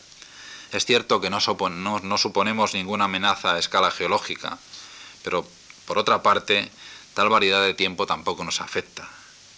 [0.71, 4.59] Es cierto que no, suponemos ninguna amenaza a escala geológica,
[5.25, 5.49] pero
[5.87, 6.71] por otra parte,
[7.15, 9.09] tal variedad de tiempo tampoco nos afecta.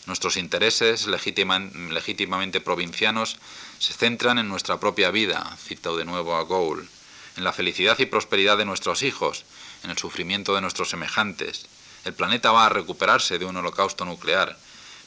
[0.09, 3.37] Nuestros intereses legítimamente provincianos
[3.79, 6.89] se centran en nuestra propia vida, cito de nuevo a Gould,
[7.37, 9.45] en la felicidad y prosperidad de nuestros hijos,
[9.85, 11.67] en el sufrimiento de nuestros semejantes.
[12.07, 14.59] El planeta va a recuperarse de un holocausto nuclear,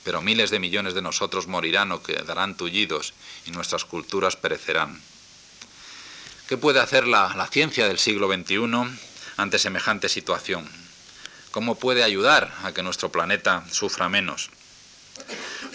[0.04, 3.16] pero miles de millones de nosotros morirán o quedarán tullidos
[3.48, 5.02] y nuestras culturas perecerán.
[6.48, 9.00] ¿Qué puede hacer la, la ciencia del siglo XXI
[9.38, 10.70] ante semejante situación?
[11.50, 14.52] ¿Cómo puede ayudar a que nuestro planeta sufra menos?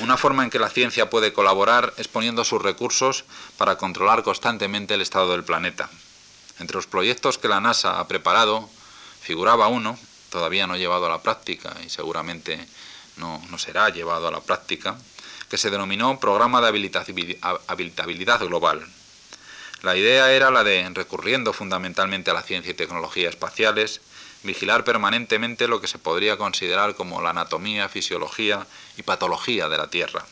[0.01, 3.25] Una forma en que la ciencia puede colaborar es poniendo sus recursos
[3.57, 5.89] para controlar constantemente el estado del planeta.
[6.59, 8.69] Entre los proyectos que la NASA ha preparado
[9.21, 9.99] figuraba uno,
[10.31, 12.67] todavía no llevado a la práctica y seguramente
[13.17, 14.97] no, será llevado a la práctica,
[15.49, 16.69] que se denominó Programa de
[17.67, 18.87] Habilitabilidad Global.
[19.83, 24.01] La idea era la de, recurriendo fundamentalmente a la ciencia y tecnología espaciales,
[24.47, 29.91] vigilar permanentemente lo que se podría considerar como la anatomía, fisiología y patología de la
[29.91, 30.25] Tierra.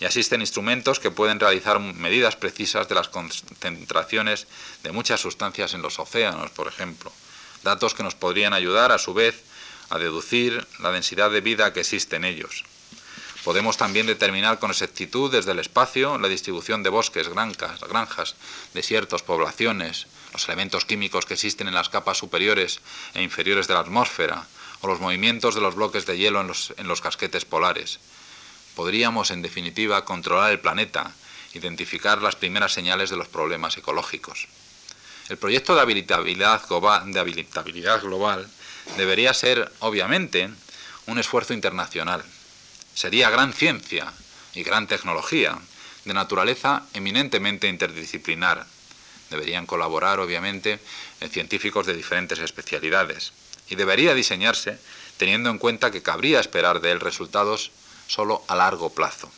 [0.00, 4.46] Y existen instrumentos que pueden realizar medidas precisas de las concentraciones
[4.82, 7.12] de muchas sustancias en los océanos, por ejemplo.
[7.64, 9.42] Datos que nos podrían ayudar, a su vez,
[9.90, 12.64] a deducir la densidad de vida que existe en ellos.
[13.48, 18.34] Podemos también determinar con exactitud desde el espacio la distribución de bosques, granjas,
[18.74, 22.80] desiertos, poblaciones, los elementos químicos que existen en las capas superiores
[23.14, 24.46] e inferiores de la atmósfera,
[24.82, 28.00] o los movimientos de los bloques de hielo en los, en los casquetes polares.
[28.76, 31.10] Podríamos, en definitiva, controlar el planeta,
[31.54, 34.46] identificar las primeras señales de los problemas ecológicos.
[35.30, 36.68] El proyecto de habilitabilidad
[37.06, 38.46] de habilitabilidad global
[38.98, 40.50] debería ser, obviamente,
[41.06, 42.22] un esfuerzo internacional.
[42.98, 44.12] Sería gran ciencia
[44.54, 45.56] y gran tecnología,
[46.04, 48.66] de naturaleza eminentemente interdisciplinar,
[49.30, 50.80] Deberían colaborar, obviamente,
[51.30, 53.32] científicos de diferentes especialidades.
[53.68, 54.80] Y debería diseñarse
[55.16, 57.70] teniendo en cuenta que cabría esperar de él resultados
[58.08, 59.30] solo a largo plazo.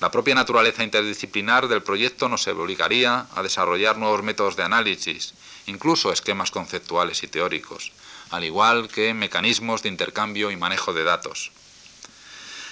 [0.00, 5.34] La propia naturaleza interdisciplinar del proyecto nos obligaría a desarrollar nuevos métodos de análisis,
[5.66, 7.92] incluso esquemas conceptuales y teóricos,
[8.30, 11.52] al igual que mecanismos de intercambio y manejo de datos.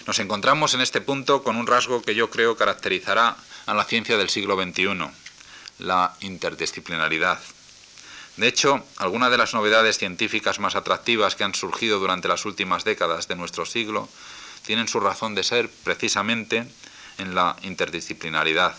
[0.06, 3.36] Nos encontramos en este punto con un rasgo que yo creo caracterizará
[3.66, 5.10] a la ciencia del siglo XXI,
[5.78, 7.38] la interdisciplinaridad.
[8.36, 12.84] De hecho, algunas de las novedades científicas más atractivas que han surgido durante las últimas
[12.84, 14.08] décadas de nuestro siglo
[14.64, 16.66] tienen su razón de ser precisamente
[17.18, 18.74] en la interdisciplinaridad.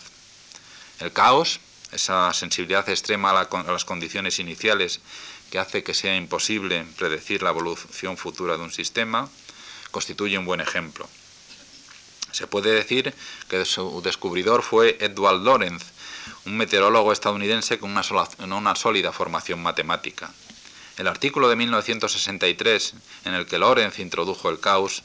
[1.00, 1.60] El caos,
[1.92, 5.02] esa sensibilidad extrema a, las condiciones iniciales
[5.52, 9.30] que hace que sea imposible predecir la evolución futura de un sistema,
[9.92, 11.08] constituye un buen ejemplo.
[12.32, 13.14] Se puede decir
[13.50, 15.84] que su descubridor fue Edward Lorenz,
[16.46, 20.32] un meteorólogo estadounidense con una, sólida formación matemática.
[20.98, 22.94] El artículo de 1963
[23.26, 25.04] en el que Lorenz introdujo el caos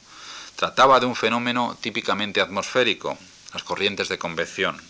[0.55, 3.17] trataba de un fenómeno típicamente atmosférico,
[3.53, 4.81] las corrientes de convección.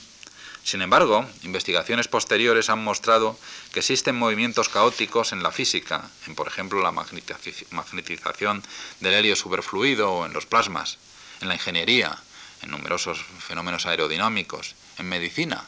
[0.67, 3.39] Sin embargo, investigaciones posteriores han mostrado
[3.71, 8.61] que existen movimientos caóticos en la física, en por ejemplo la magnetización
[8.99, 10.97] del helio superfluido o en los plasmas,
[11.39, 12.17] en la ingeniería,
[12.63, 15.63] en numerosos fenómenos aerodinámicos, en medicina,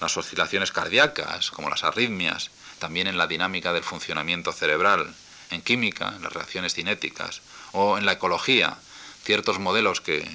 [0.00, 5.14] las oscilaciones cardíacas, como las arritmias, también en la dinámica del funcionamiento cerebral,
[5.50, 8.78] en química, en las reacciones cinéticas, o en la ecología,
[9.24, 10.26] ciertos modelos que,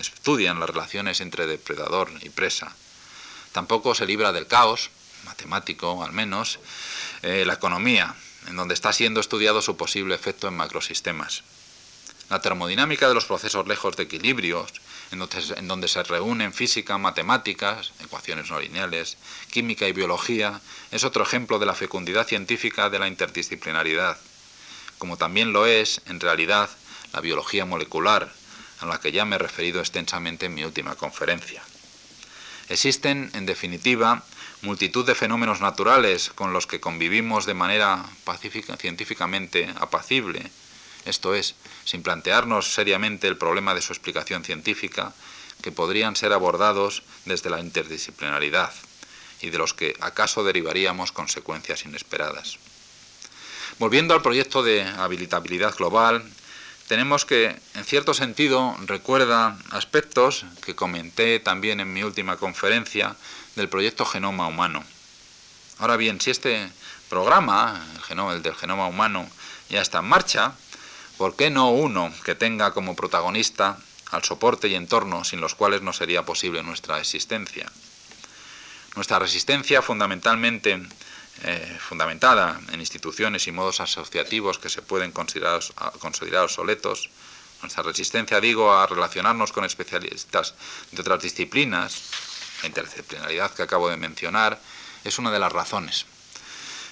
[0.00, 2.74] estudian las relaciones entre depredador y presa.
[3.52, 4.90] Tampoco se libra del caos,
[5.24, 6.58] matemático al menos,
[7.22, 8.14] eh, la economía,
[8.48, 11.44] en donde está siendo estudiado su posible efecto en macrosistemas.
[12.30, 14.72] La termodinámica de los procesos lejos de equilibrios,
[15.10, 19.18] en donde, en donde, se reúnen física, matemáticas, ecuaciones no lineales,
[19.50, 20.60] química y biología,
[20.90, 24.16] es otro ejemplo de la fecundidad científica de la interdisciplinaridad,
[24.96, 26.70] como también lo es, en realidad,
[27.12, 28.32] la biología molecular,
[28.80, 31.62] a la que ya me he referido extensamente en mi última conferencia.
[32.72, 34.24] Existen, en definitiva,
[34.62, 40.50] multitud de fenómenos naturales con los que convivimos de manera pacífica, científicamente apacible,
[41.04, 41.54] esto es,
[41.84, 45.12] sin plantearnos seriamente el problema de su explicación científica,
[45.60, 48.72] que podrían ser abordados desde la interdisciplinaridad
[49.42, 52.56] y de los que acaso derivaríamos consecuencias inesperadas.
[53.78, 56.24] Volviendo al proyecto de habilitabilidad global,
[56.88, 63.16] tenemos que, en cierto sentido, recuerda aspectos que comenté también en mi última conferencia
[63.56, 64.84] del proyecto Genoma Humano.
[65.78, 66.70] Ahora bien, si este
[67.08, 69.28] programa, el, del genoma humano,
[69.68, 70.52] ya está en marcha,
[71.18, 73.78] ¿por qué no uno que tenga como protagonista
[74.10, 77.70] al soporte y entorno sin los cuales no sería posible nuestra existencia?
[78.94, 80.80] Nuestra resistencia fundamentalmente
[81.44, 85.60] eh, fundamentada en instituciones y modos asociativos que se pueden considerar,
[85.98, 87.10] considerar obsoletos.
[87.62, 90.54] Nuestra resistencia, digo, a relacionarnos con especialistas
[90.90, 92.02] de otras disciplinas,
[92.62, 94.60] la interdisciplinaridad que acabo de mencionar,
[95.04, 96.06] es una de las razones.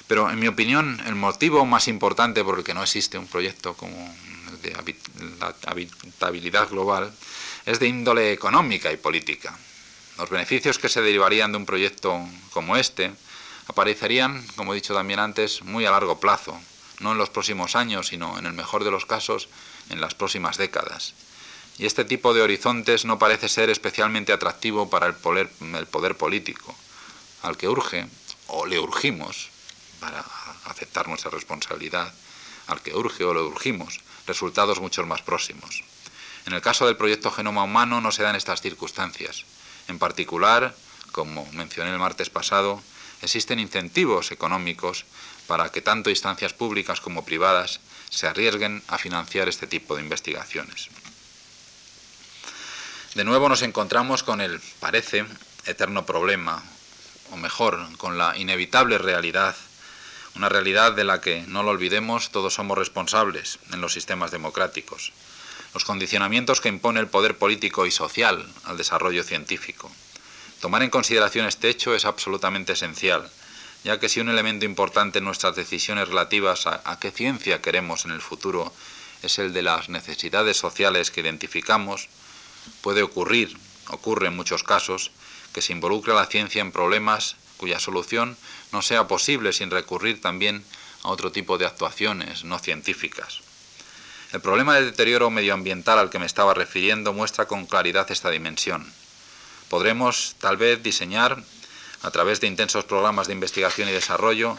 [0.07, 3.75] Pero en mi opinión, el motivo más importante por el que no existe un proyecto
[3.75, 4.13] como
[4.63, 4.75] de
[5.67, 7.13] habitabilidad global
[7.67, 9.57] es de índole económica y política.
[10.19, 13.13] Los beneficios que se derivarían de un proyecto como este
[13.71, 16.61] aparecerían, como he dicho también antes, muy a largo plazo,
[16.99, 19.49] no en los próximos años, sino en el mejor de los casos,
[19.89, 21.15] en las próximas décadas.
[21.79, 25.49] Y este tipo de horizontes no parece ser especialmente atractivo para el poder,
[26.17, 26.75] político,
[27.43, 28.07] al que urge,
[28.49, 29.49] o le urgimos,
[30.01, 30.25] para
[30.65, 32.13] aceptar nuestra responsabilidad,
[32.67, 35.83] al que urge o le urgimos, resultados mucho más próximos.
[36.47, 39.45] En el caso del proyecto Genoma Humano no se dan estas circunstancias.
[39.89, 40.75] En particular,
[41.13, 42.83] como mencioné el martes pasado,
[43.23, 45.05] existen incentivos económicos
[45.47, 50.89] para que tanto instancias públicas como privadas se arriesguen a financiar este tipo de investigaciones.
[53.15, 55.27] De nuevo nos encontramos con el, parece,
[55.67, 56.63] eterno problema,
[57.33, 59.57] o mejor, con la inevitable realidad,
[60.37, 65.13] una realidad de la que, no lo olvidemos, todos somos responsables en los sistemas democráticos,
[65.75, 69.91] los condicionamientos que impone el poder político y social al desarrollo científico.
[70.61, 73.31] Tomar en consideración este hecho es absolutamente esencial,
[73.83, 78.11] ya que si un elemento importante en nuestras decisiones relativas a, qué ciencia queremos en
[78.11, 78.71] el futuro
[79.23, 82.09] es el de las necesidades sociales que identificamos,
[82.83, 83.57] puede ocurrir,
[83.89, 85.13] ocurre en muchos casos,
[85.55, 88.37] que se involucre la ciencia en problemas cuya solución
[88.71, 90.63] no sea posible sin recurrir también
[91.03, 93.41] a otro tipo de actuaciones no científicas.
[94.33, 98.93] El problema del deterioro medioambiental al que me estaba refiriendo muestra con claridad esta dimensión.
[99.71, 101.39] Podremos tal vez diseñar,
[102.03, 104.59] a través de intensos programas de investigación y desarrollo,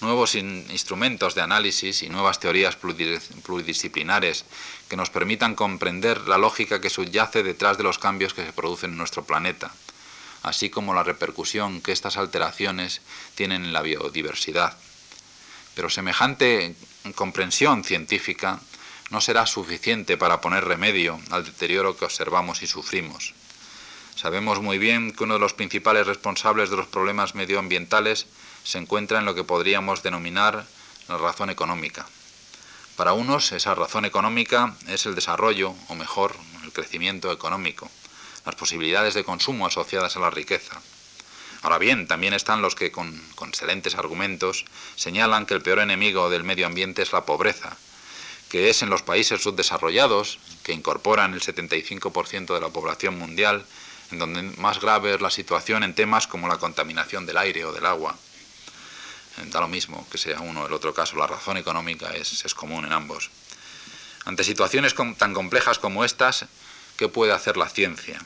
[0.00, 4.44] nuevos instrumentos de análisis y nuevas teorías pluridisciplinares
[4.88, 8.92] que nos permitan comprender la lógica que subyace detrás de los cambios que se producen
[8.92, 9.72] en nuestro planeta,
[10.44, 13.00] así como la repercusión que estas alteraciones
[13.34, 14.76] tienen en la biodiversidad.
[15.74, 16.76] Pero semejante
[17.16, 18.60] comprensión científica
[19.10, 23.34] no será suficiente para poner remedio al deterioro que observamos y sufrimos.
[24.14, 28.26] Sabemos muy bien que uno de los principales responsables de los problemas medioambientales
[28.64, 30.66] se encuentra en lo que podríamos denominar
[31.08, 32.06] la razón económica.
[32.96, 37.90] Para unos esa razón económica es el desarrollo, o mejor, el crecimiento económico,
[38.44, 40.80] las posibilidades de consumo asociadas a la riqueza.
[41.62, 44.64] Ahora bien, también están los que con, excelentes argumentos
[44.96, 47.76] señalan que el peor enemigo del medio ambiente es la pobreza,
[48.48, 53.64] que es en los países subdesarrollados, que incorporan el 75% de la población mundial,
[54.12, 57.72] en donde más grave es la situación en temas como la contaminación del aire o
[57.72, 58.16] del agua.
[59.38, 62.44] Eh, da lo mismo que sea uno o el otro caso, la razón económica es,
[62.44, 63.30] es común en ambos.
[64.24, 66.44] Ante situaciones tan complejas como estas,
[66.96, 68.20] ¿qué puede hacer la ciencia?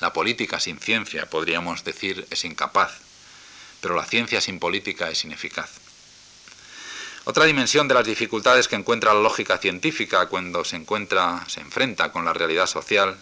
[0.00, 2.98] La política sin ciencia, podríamos decir, es incapaz,
[3.80, 5.70] pero la ciencia sin política es ineficaz.
[7.24, 12.10] Otra dimensión de las dificultades que encuentra la lógica científica cuando se encuentra, se enfrenta
[12.10, 13.18] con la realidad social,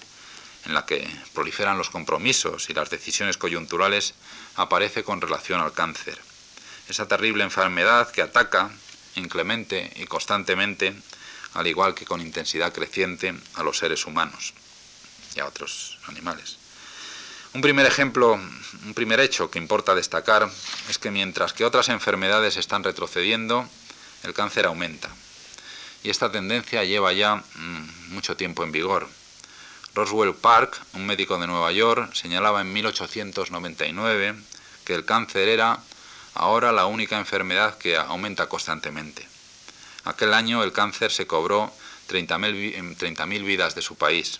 [0.69, 4.15] en la que proliferan los compromisos y las decisiones coyunturales,
[4.55, 6.19] aparece con relación al cáncer
[6.89, 8.71] esa terrible enfermedad que ataca
[9.15, 10.95] inclemente y constantemente,
[11.55, 14.55] al igual que con intensidad creciente, a los seres humanos
[15.35, 16.57] y a otros animales.
[17.55, 20.49] Un primer ejemplo, un primer hecho que importa destacar
[20.89, 23.69] es que mientras que otras enfermedades están retrocediendo,
[24.23, 25.09] el cáncer aumenta.
[26.03, 29.09] Y esta tendencia lleva ya mm, mucho tiempo en vigor.
[29.99, 34.37] Roswell Park, un médico de Nueva York, señalaba en 1899
[34.85, 35.81] que el cáncer era
[36.35, 39.27] ahora la única enfermedad que aumenta constantemente.
[40.05, 41.73] Aquel año el cáncer se cobró
[42.09, 44.39] 30.000 vidas de su país.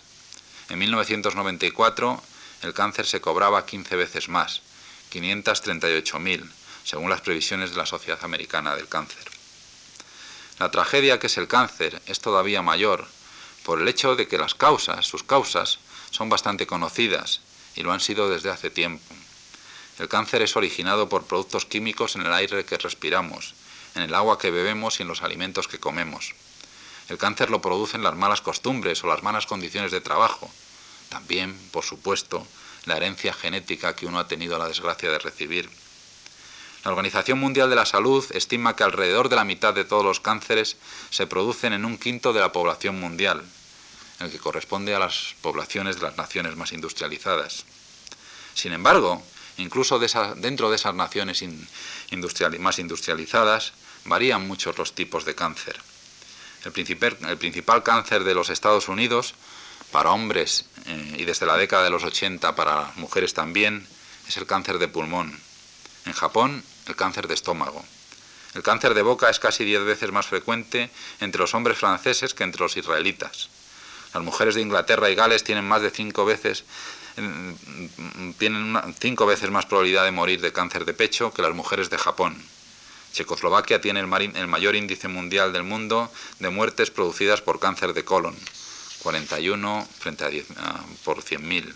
[0.69, 2.23] En 1994
[2.61, 4.61] el cáncer se cobraba 15 veces más,
[5.11, 6.49] 538.000,
[6.85, 9.25] según las previsiones de la Sociedad Americana del Cáncer.
[10.57, 13.09] La tragedia que es el cáncer es todavía mayor
[13.69, 15.77] por el hecho de que las causas, sus causas,
[16.09, 17.41] son bastante conocidas
[17.75, 19.13] y lo han sido desde hace tiempo.
[19.99, 23.53] El cáncer es originado por productos químicos en el aire que respiramos,
[23.93, 26.33] en el agua que bebemos y en los alimentos que comemos.
[27.09, 30.49] El cáncer lo producen las malas costumbres o las malas condiciones de trabajo.
[31.09, 32.47] También, por supuesto,
[32.85, 35.69] la herencia genética que uno ha tenido la desgracia de recibir.
[36.83, 40.19] La Organización Mundial de la Salud estima que alrededor de la mitad de todos los
[40.19, 40.77] cánceres
[41.11, 43.45] se producen en un quinto de la población mundial,
[44.19, 47.65] el que corresponde a las poblaciones de las naciones más industrializadas.
[48.53, 49.23] Sin embargo,
[49.59, 51.43] Incluso dentro de esas naciones
[52.59, 53.73] más industrializadas
[54.05, 55.77] varían muchos los tipos de cáncer.
[56.63, 59.35] El principal, cáncer de los Estados Unidos,
[59.91, 63.85] para hombres eh, y desde la década de los 80 para mujeres también,
[64.27, 65.37] es el cáncer de pulmón.
[66.05, 67.83] En Japón, el cáncer de estómago.
[68.53, 70.89] El cáncer de boca es casi 10 veces más frecuente
[71.19, 73.49] entre los hombres franceses que entre los israelitas.
[74.13, 76.63] Las mujeres de Inglaterra y Gales tienen más de 5 veces
[78.99, 82.41] cinco veces más probabilidad de morir de cáncer de pecho que las mujeres de Japón.
[83.13, 88.05] Checoslovaquia tiene el, el mayor índice mundial del mundo de muertes producidas por cáncer de
[88.05, 88.35] colon,
[88.99, 91.73] 41 frente a 10 ah, por 100.000.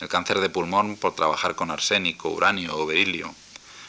[0.00, 3.34] El cáncer de pulmón por trabajar con arsénico, uranio o berilio.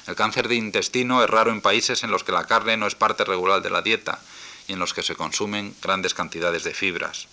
[0.07, 2.95] El cáncer de intestino es raro en países en los que la carne no es
[2.95, 4.19] parte regular de la dieta
[4.67, 7.27] y en los que se consumen grandes cantidades de fibras.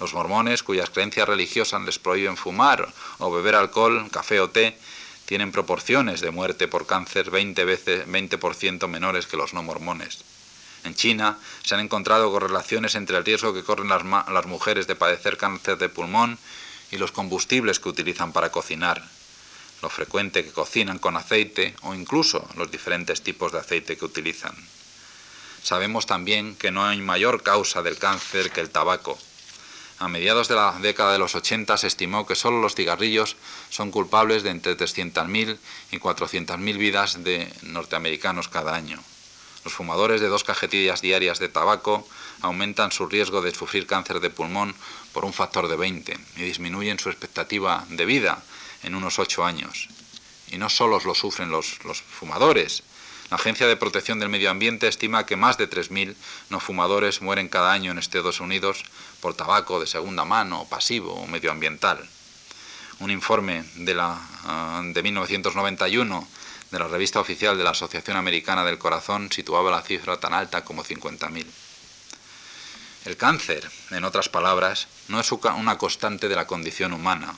[0.00, 2.88] Los mormones, cuyas creencias religiosas les prohíben fumar
[3.18, 4.78] o beber alcohol, café o té,
[5.26, 10.24] tienen proporciones de muerte por cáncer 20 veces 20% menores que los no mormones.
[10.84, 14.94] En China se han encontrado correlaciones entre el riesgo que corren las, las mujeres de
[14.94, 16.38] padecer cáncer de pulmón
[16.90, 19.04] y los combustibles que utilizan para cocinar,
[19.82, 24.54] lo frecuente que cocinan con aceite o incluso los diferentes tipos de aceite que utilizan.
[25.62, 29.18] Sabemos también que no hay mayor causa del cáncer que el tabaco.
[29.98, 33.36] A mediados de la década de los 80 se estimó que solo los cigarrillos
[33.68, 35.58] son culpables de entre 300.000
[35.90, 39.02] y 400.000 vidas de norteamericanos cada año.
[39.64, 42.06] Los fumadores de dos cajetillas diarias de tabaco
[42.42, 44.74] aumentan su riesgo de sufrir cáncer de pulmón
[45.12, 48.42] por un factor de 20 y disminuyen su expectativa de vida
[48.82, 49.88] en unos 8 años.
[50.50, 52.82] Y no solo lo sufren los, fumadores.
[53.30, 56.14] La Agencia de Protección del Medio Ambiente estima que más de 3.000
[56.48, 58.84] no fumadores mueren cada año en Estados Unidos
[59.20, 62.08] por tabaco de segunda mano, pasivo o medioambiental.
[63.00, 66.26] Un informe de, la, ah, de 1991
[66.70, 70.64] de la revista oficial de la Asociación Americana del Corazón situaba la cifra tan alta
[70.64, 71.67] como 50.000.
[73.04, 77.36] El cáncer, en otras palabras, no es una constante de la condición humana,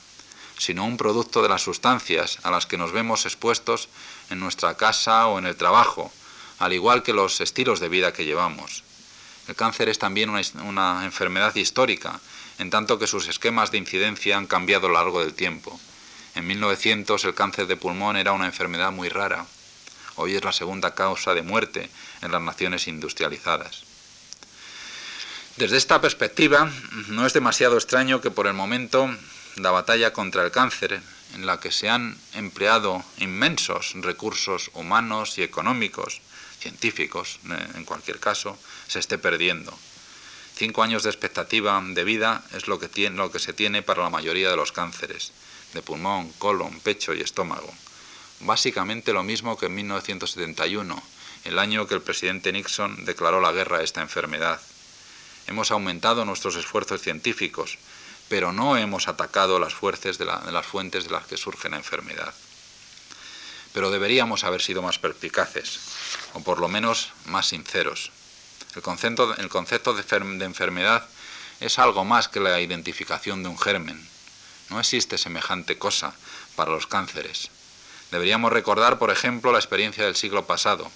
[0.57, 3.87] sino un producto de las sustancias a las que nos vemos expuestos
[4.29, 6.11] en nuestra casa o en el trabajo,
[6.59, 8.83] al igual que los estilos de vida que llevamos.
[9.47, 12.19] El cáncer es también una, enfermedad histórica,
[12.57, 15.79] en tanto que sus esquemas de incidencia han cambiado a lo largo del tiempo.
[16.35, 19.45] En 1900 el cáncer de pulmón era una enfermedad muy rara.
[20.15, 21.89] Hoy es la segunda causa de muerte
[22.21, 23.90] en las naciones industrializadas.
[25.57, 26.71] Desde esta perspectiva,
[27.09, 29.09] no es demasiado extraño que por el momento
[29.57, 31.01] la batalla contra el cáncer,
[31.35, 36.21] en la que se han empleado inmensos recursos humanos y económicos,
[36.59, 39.77] científicos eh, en cualquier caso, se esté perdiendo.
[40.55, 44.03] Cinco años de expectativa de vida es lo que, tiene, lo que se tiene para
[44.03, 45.31] la mayoría de los cánceres
[45.73, 47.73] de pulmón, colon, pecho y estómago.
[48.41, 51.01] Básicamente lo mismo que en 1971,
[51.45, 54.59] el año que el presidente Nixon declaró la guerra a esta enfermedad.
[55.51, 57.77] Hemos aumentado nuestros esfuerzos científicos,
[58.29, 62.33] pero no hemos atacado las, fuerzas de, las fuentes de las que surge la enfermedad.
[63.73, 65.81] Pero deberíamos haber sido más perspicaces,
[66.31, 68.13] o por lo menos más sinceros.
[68.75, 71.05] El concepto, el concepto de, de enfermedad
[71.59, 74.07] es algo más que la identificación de un germen.
[74.69, 76.13] No existe semejante cosa
[76.55, 77.49] para los cánceres.
[78.09, 80.89] Deberíamos recordar, por ejemplo, la experiencia del siglo pasado.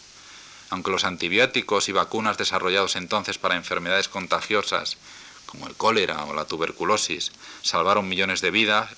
[0.76, 4.98] Aunque los antibióticos y vacunas desarrollados entonces para enfermedades contagiosas,
[5.46, 8.92] como el cólera o la tuberculosis, salvaron millones de vidas,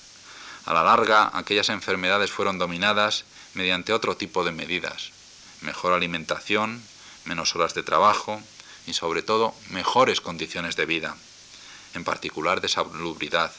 [0.64, 3.22] a la larga aquellas enfermedades fueron dominadas
[3.54, 5.12] mediante otro tipo de medidas.
[5.60, 6.82] Mejor alimentación,
[7.26, 8.42] menos horas de trabajo
[8.88, 11.16] y sobre todo mejores condiciones de vida,
[11.94, 13.52] en particular de salubridad.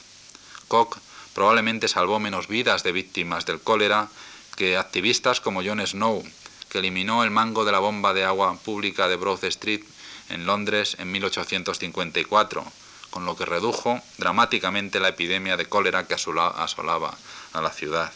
[0.67, 0.97] Koch
[1.33, 4.09] probablemente salvó menos vidas de víctimas del cólera
[4.57, 6.21] que activistas como John Snow,
[6.69, 9.81] que eliminó el mango de la bomba de agua pública de Broad Street
[10.29, 12.63] en Londres en 1854,
[13.09, 17.17] con lo que redujo dramáticamente la epidemia de cólera que asolaba
[17.53, 18.13] a la ciudad.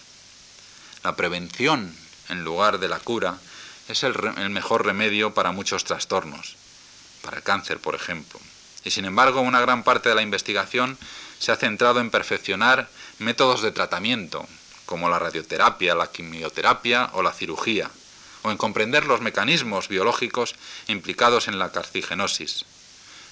[1.04, 1.96] La prevención,
[2.30, 3.38] en lugar de la cura,
[3.88, 6.56] es el, el mejor remedio para muchos trastornos,
[7.24, 8.40] para el cáncer, por ejemplo.
[8.86, 10.98] Y sin embargo, una gran parte de la investigación
[11.40, 12.88] se ha centrado en perfeccionar
[13.20, 14.48] métodos de tratamiento,
[14.86, 17.90] como la radioterapia, la quimioterapia o la cirugía,
[18.44, 20.56] o en comprender los mecanismos biológicos
[20.88, 22.66] implicados en la carcigenosis.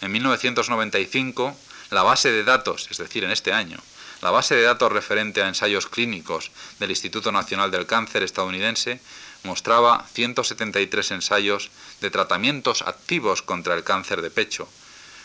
[0.02, 1.56] En 1995,
[1.92, 3.78] la base de datos, es decir, en este año,
[4.22, 9.00] la base de datos referente a ensayos clínicos del Instituto Nacional del Cáncer estadounidense
[9.44, 14.70] mostraba 173 ensayos de tratamientos activos contra el cáncer de pecho,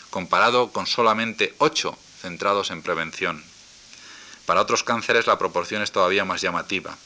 [0.09, 3.43] comparado con solamente 8 centrados en prevención.
[4.47, 6.97] Para otros cánceres la proporción es todavía más llamativa.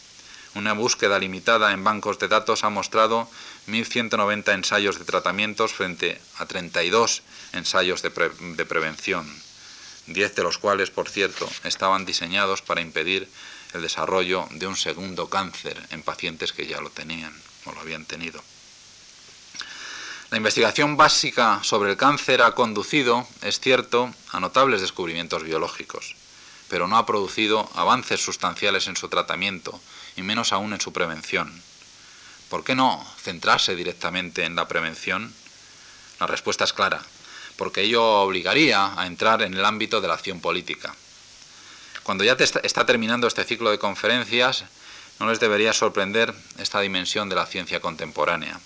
[0.53, 3.29] Una búsqueda limitada en bancos de datos ha mostrado
[3.67, 7.23] 1.190 ensayos de tratamientos frente a 32
[7.53, 9.31] ensayos de, de prevención,
[10.07, 13.29] 10 de los cuales, por cierto, estaban diseñados para impedir
[13.73, 17.33] el desarrollo de un segundo cáncer en pacientes que ya lo tenían
[17.65, 18.43] o lo habían tenido.
[20.31, 26.15] La investigación básica sobre el cáncer ha conducido, es cierto, a notables descubrimientos biológicos,
[26.69, 29.79] pero no ha producido avances sustanciales en su tratamiento
[30.15, 31.61] y menos aún en su prevención.
[32.49, 35.33] ¿Por qué no centrarse directamente en la prevención?
[36.19, 37.01] La respuesta es clara,
[37.55, 40.95] porque ello obligaría a entrar en el ámbito de la acción política.
[42.03, 44.65] Cuando ya está terminando este ciclo de conferencias,
[45.19, 48.59] no les debería sorprender esta dimensión de la ciencia contemporánea.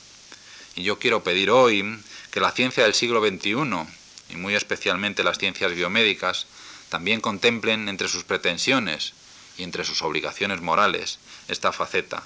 [0.76, 2.00] Y yo quiero pedir hoy
[2.32, 3.86] que la ciencia del siglo XXI
[4.30, 6.48] y muy especialmente las ciencias biomédicas,
[6.89, 9.14] también contemplen entre sus pretensiones
[9.58, 12.24] y entre sus obligaciones morales esta faceta.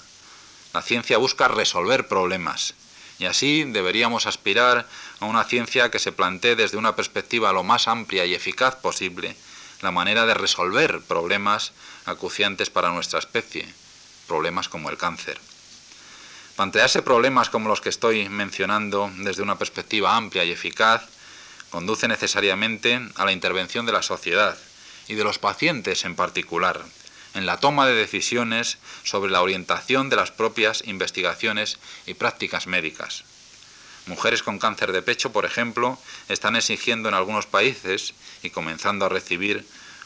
[0.73, 2.73] La ciencia busca resolver problemas
[3.19, 4.87] y así deberíamos aspirar
[5.19, 9.35] a una ciencia que se plantee desde una perspectiva lo más amplia y eficaz posible
[9.81, 11.71] la manera de resolver problemas
[12.05, 13.67] acuciantes para nuestra especie,
[14.27, 15.39] problemas como el cáncer.
[16.55, 21.03] Plantearse problemas como los que estoy mencionando desde una perspectiva amplia y eficaz
[21.69, 24.57] conduce necesariamente a la intervención de la sociedad
[25.07, 26.83] y de los pacientes en particular
[27.33, 33.23] en la toma de decisiones sobre la orientación de las propias investigaciones y prácticas médicas.
[34.05, 35.99] Mujeres con cáncer de pecho, por ejemplo,
[36.29, 39.65] están exigiendo en algunos países y comenzando a recibir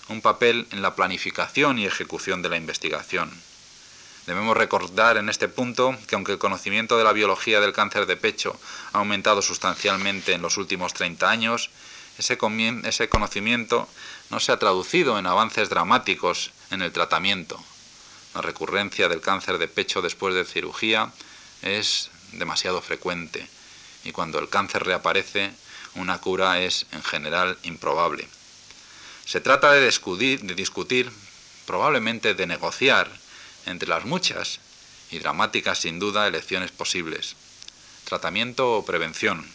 [0.10, 3.32] un papel en la planificación y ejecución de la investigación.
[4.26, 8.16] Debemos recordar en este punto que aunque el conocimiento de la biología del cáncer de
[8.16, 8.58] pecho
[8.94, 11.70] ha aumentado sustancialmente en los últimos 30 años,
[12.18, 12.38] ese,
[12.84, 13.88] ese conocimiento
[14.30, 17.64] no se ha traducido en avances dramáticos en el tratamiento.
[18.34, 21.12] La recurrencia del cáncer de pecho después de cirugía
[21.62, 23.48] es demasiado frecuente
[24.04, 25.52] y cuando el cáncer reaparece,
[25.96, 28.28] una cura es en general improbable.
[29.26, 31.12] Se trata de discutir,
[31.66, 33.10] probablemente de negociar
[33.66, 34.60] entre las muchas
[35.12, 37.36] y dramáticas sin duda elecciones posibles.
[38.04, 39.48] Tratamiento o prevención,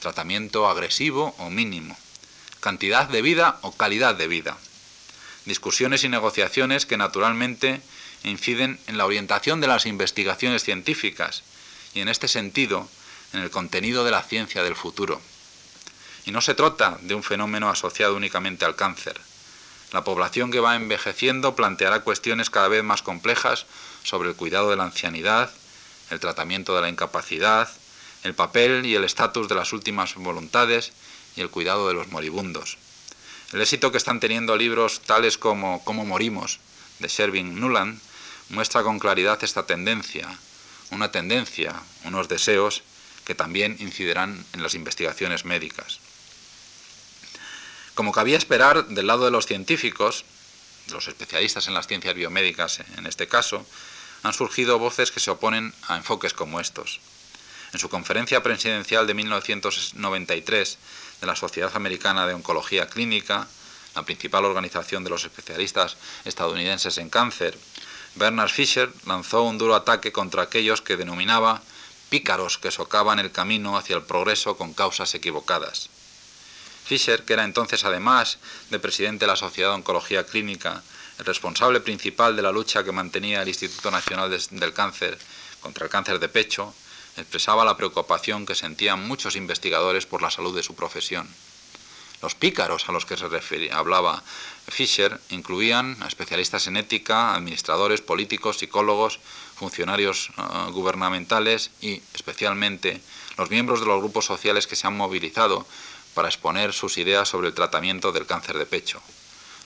[0.00, 1.96] tratamiento agresivo o mínimo,
[2.60, 4.56] cantidad de vida o calidad de vida.
[5.46, 7.80] Discusiones y negociaciones que naturalmente
[8.24, 11.44] inciden en la orientación de las investigaciones científicas
[11.94, 12.88] y en este sentido
[13.32, 15.20] en el contenido de la ciencia del futuro.
[16.24, 19.20] Y no se trata de un fenómeno asociado únicamente al cáncer.
[19.92, 23.66] La población que va envejeciendo planteará cuestiones cada vez más complejas
[24.02, 25.52] sobre el cuidado de la ancianidad,
[26.10, 27.70] el tratamiento de la incapacidad,
[28.24, 30.92] el papel y el estatus de las últimas voluntades
[31.36, 32.78] y el cuidado de los moribundos.
[33.52, 36.58] El éxito que están teniendo libros tales como Cómo morimos,
[36.98, 38.00] de Shervin Nuland,
[38.48, 40.28] muestra con claridad esta tendencia,
[40.90, 41.74] una tendencia,
[42.04, 42.82] unos deseos
[43.24, 46.00] que también incidirán en las investigaciones médicas.
[47.94, 50.24] Como cabía esperar del lado de los científicos,
[50.90, 53.66] los especialistas en las ciencias biomédicas en este caso,
[54.22, 57.00] han surgido voces que se oponen a enfoques como estos.
[57.72, 60.78] En su conferencia presidencial de 1993
[61.20, 63.48] de la Sociedad Americana de Oncología Clínica,
[63.94, 67.58] la principal organización de los especialistas estadounidenses en cáncer,
[68.14, 71.62] Bernard Fisher lanzó un duro ataque contra aquellos que denominaba
[72.08, 75.90] pícaros que socavan el camino hacia el progreso con causas equivocadas.
[76.84, 78.38] Fisher, que era entonces además
[78.70, 80.82] de presidente de la Sociedad de Oncología Clínica,
[81.18, 85.18] el responsable principal de la lucha que mantenía el Instituto Nacional del Cáncer
[85.60, 86.74] contra el cáncer de pecho,
[87.16, 91.28] expresaba la preocupación que sentían muchos investigadores por la salud de su profesión.
[92.22, 94.22] Los pícaros a los que se hablaba
[94.68, 99.20] Fisher incluían a especialistas en ética, administradores, políticos, psicólogos,
[99.54, 103.00] funcionarios ah, gubernamentales y, especialmente,
[103.36, 105.66] los miembros de los grupos sociales que se han movilizado
[106.14, 109.02] para exponer sus ideas sobre el tratamiento del cáncer de pecho.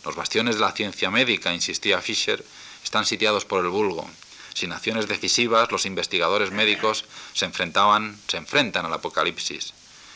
[0.05, 2.44] Los bastiones de la ciencia médica, insistía Fisher,
[2.82, 4.09] están sitiados por el vulgo.
[4.55, 9.72] Sin acciones decisivas, los investigadores médicos se enfrentaban, se enfrentan al apocalipsis.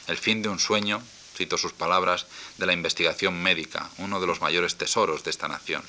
[0.07, 1.03] El fin de un sueño,
[1.35, 2.26] cito sus palabras,
[2.59, 5.82] de la investigación médica, uno de los mayores tesoros de esta nación.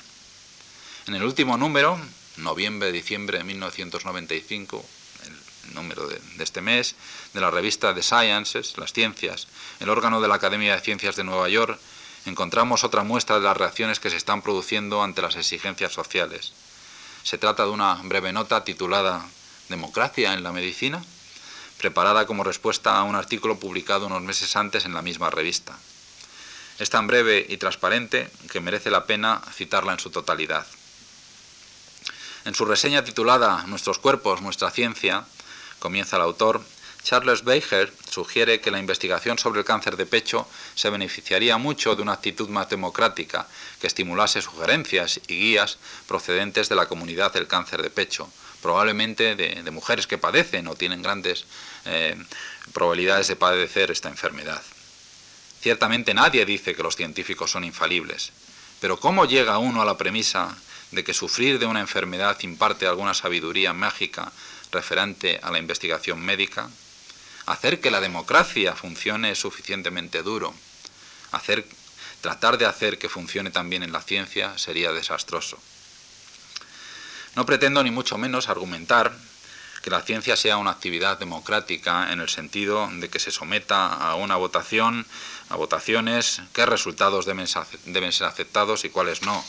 [1.06, 2.00] En el último número,
[2.38, 4.84] noviembre-diciembre de 1995,
[5.66, 6.96] el número de, de, este mes,
[7.34, 9.48] de la revista The Sciences, Las Ciencias,
[9.80, 11.78] el órgano de la Academia de Ciencias de Nueva York,
[12.26, 16.52] encontramos otra muestra de las reacciones que se están produciendo ante las exigencias sociales.
[17.26, 19.26] Se trata de una breve nota titulada
[19.68, 21.02] Democracia en la Medicina,
[21.76, 25.76] preparada como respuesta a un artículo publicado unos meses antes en la misma revista.
[26.78, 30.68] Es tan breve y transparente que merece la pena citarla en su totalidad.
[32.44, 35.24] En su reseña titulada Nuestros cuerpos, nuestra ciencia,
[35.80, 36.62] comienza el autor,
[37.06, 42.02] Charles Baker sugiere que la investigación sobre el cáncer de pecho se beneficiaría mucho de
[42.02, 43.46] una actitud más democrática
[43.80, 45.78] que estimulase sugerencias y guías
[46.08, 48.28] procedentes de la comunidad del cáncer de pecho,
[48.60, 51.44] probablemente de, mujeres que padecen o tienen grandes
[51.84, 52.16] eh,
[52.72, 54.60] probabilidades de padecer esta enfermedad.
[55.60, 58.32] Ciertamente nadie dice que los científicos son infalibles,
[58.80, 60.56] pero ¿cómo llega uno a la premisa
[60.90, 64.32] de que sufrir de una enfermedad imparte alguna sabiduría mágica
[64.72, 66.68] referente a la investigación médica?
[67.46, 70.52] Hacer que la democracia funcione es suficientemente duro.
[71.30, 71.64] Hacer,
[72.20, 75.58] tratar de hacer que funcione también en la ciencia sería desastroso.
[77.36, 79.12] No pretendo ni mucho menos argumentar
[79.82, 84.16] que la ciencia sea una actividad democrática en el sentido de que se someta a
[84.16, 85.06] una votación,
[85.48, 89.44] a votaciones, qué resultados deben ser aceptados y cuáles no,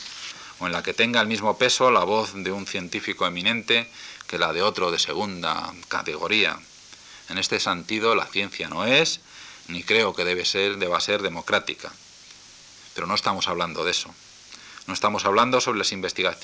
[0.60, 3.90] o en la que tenga el mismo peso la voz de un científico eminente
[4.28, 6.60] que la de otro de segunda categoría.
[7.28, 9.20] En este sentido, la ciencia no es,
[9.68, 11.92] ni creo que debe ser, deba ser democrática.
[12.94, 14.14] Pero no estamos hablando de eso.
[14.86, 15.88] No estamos hablando sobre, las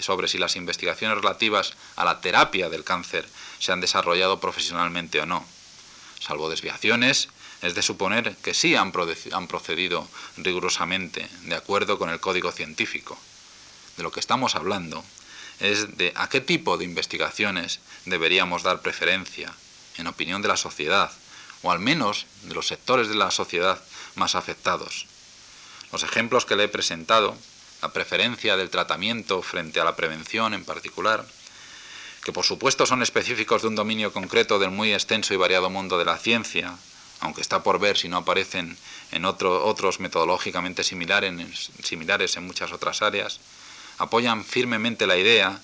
[0.01, 3.27] sobre si las investigaciones relativas a la terapia del cáncer
[3.59, 5.45] se han desarrollado profesionalmente o no.
[6.21, 7.29] Salvo desviaciones,
[7.63, 10.07] es de suponer que sí han procedido
[10.37, 13.19] rigurosamente, de acuerdo con el código científico.
[13.97, 15.03] De lo que estamos hablando
[15.61, 19.55] es de a qué tipo de investigaciones deberíamos dar preferencia,
[19.97, 21.11] en opinión de la sociedad,
[21.63, 23.83] o al menos de los sectores de la sociedad
[24.15, 25.07] más afectados.
[25.93, 27.37] Los ejemplos que le he presentado,
[27.83, 31.25] la preferencia del tratamiento frente a la prevención en particular,
[32.25, 35.99] que por supuesto son específicos de un dominio concreto del muy extenso y variado mundo
[35.99, 36.77] de la ciencia,
[37.21, 38.77] aunque está por ver si no aparecen
[39.13, 43.41] en otros metodológicamente similares, similares en muchas otras áreas,
[43.99, 45.61] apoyan firmemente la idea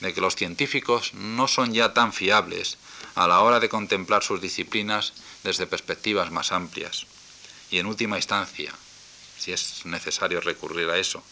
[0.00, 2.78] de que los científicos no son ya tan fiables
[3.14, 5.12] a la hora de contemplar sus disciplinas
[5.42, 7.06] desde perspectivas más amplias.
[7.70, 8.72] Y en última instancia,
[9.38, 11.22] si es necesario recurrir a eso,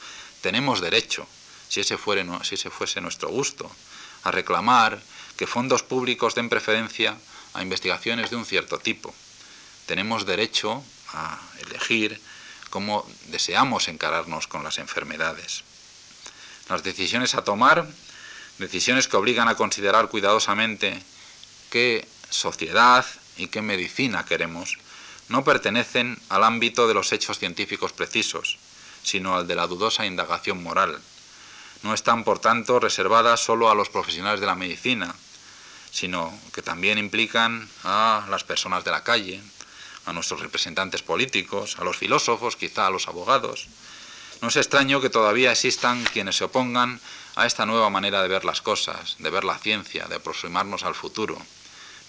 [0.41, 1.27] tenemos derecho,
[1.69, 3.71] si ese, fuese nuestro gusto,
[4.25, 5.01] a reclamar
[5.37, 7.17] que fondos públicos den preferencia
[7.55, 9.15] a investigaciones de un cierto tipo.
[9.87, 12.21] Tenemos derecho a elegir
[12.71, 15.65] cómo deseamos encararnos con las enfermedades.
[16.69, 17.87] Las decisiones a tomar,
[18.59, 21.03] decisiones que obligan a considerar cuidadosamente
[21.73, 23.07] qué sociedad
[23.39, 24.77] y qué medicina queremos,
[25.31, 28.59] no pertenecen al ámbito de los hechos científicos precisos,
[29.03, 31.01] sino al de la dudosa indagación moral.
[31.83, 35.15] No están, por tanto, reservadas solo a los profesionales de la medicina,
[35.91, 39.41] sino que también implican a las personas de la calle,
[40.05, 43.69] a nuestros representantes políticos, a los filósofos, quizá a los abogados,
[44.43, 47.01] no es extraño que todavía existan quienes se opongan
[47.37, 50.97] a esta nueva manera de ver las cosas, de ver la ciencia, de aproximarnos al
[50.97, 51.41] futuro.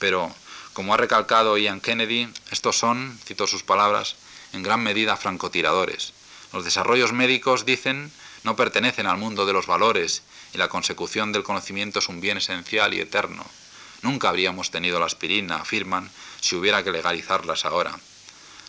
[0.03, 0.29] Pero,
[0.73, 4.17] como ha recalcado Ian Kennedy, estos son, cito sus palabras,
[4.51, 6.11] en gran medida francotiradores.
[6.51, 8.11] Los desarrollos médicos, dicen,
[8.43, 10.23] no pertenecen al mundo de los valores
[10.53, 13.45] y la consecución del conocimiento es un bien esencial y eterno.
[14.01, 17.97] Nunca habríamos tenido la aspirina, afirman, si hubiera que legalizarlas ahora.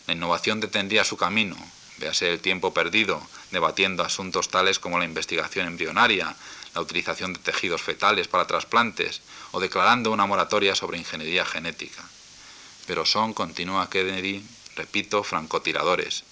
[0.06, 1.56] La innovación detendría su camino,
[1.98, 3.20] véase el tiempo perdido
[3.50, 6.36] debatiendo asuntos tales como la investigación embrionaria,
[6.74, 9.22] la utilización de tejidos fetales para trasplantes
[9.52, 12.02] o declarando una moratoria sobre ingeniería genética.
[12.86, 14.44] Pero son, continúa Kennedy,
[14.76, 16.24] repito, francotiradores.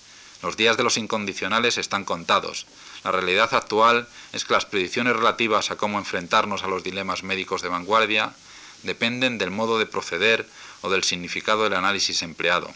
[0.42, 2.66] Los días de los incondicionales están contados.
[3.04, 7.62] La realidad actual es que las predicciones relativas a cómo enfrentarnos a los dilemas médicos
[7.62, 8.34] de vanguardia
[8.82, 10.48] dependen del modo de proceder
[10.80, 12.68] o del significado del análisis empleado.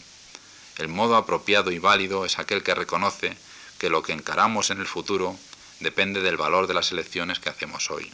[0.78, 3.36] El modo apropiado y válido es aquel que reconoce
[3.78, 5.36] que lo que encaramos en el futuro
[5.80, 8.12] depende del valor de las elecciones que hacemos hoy.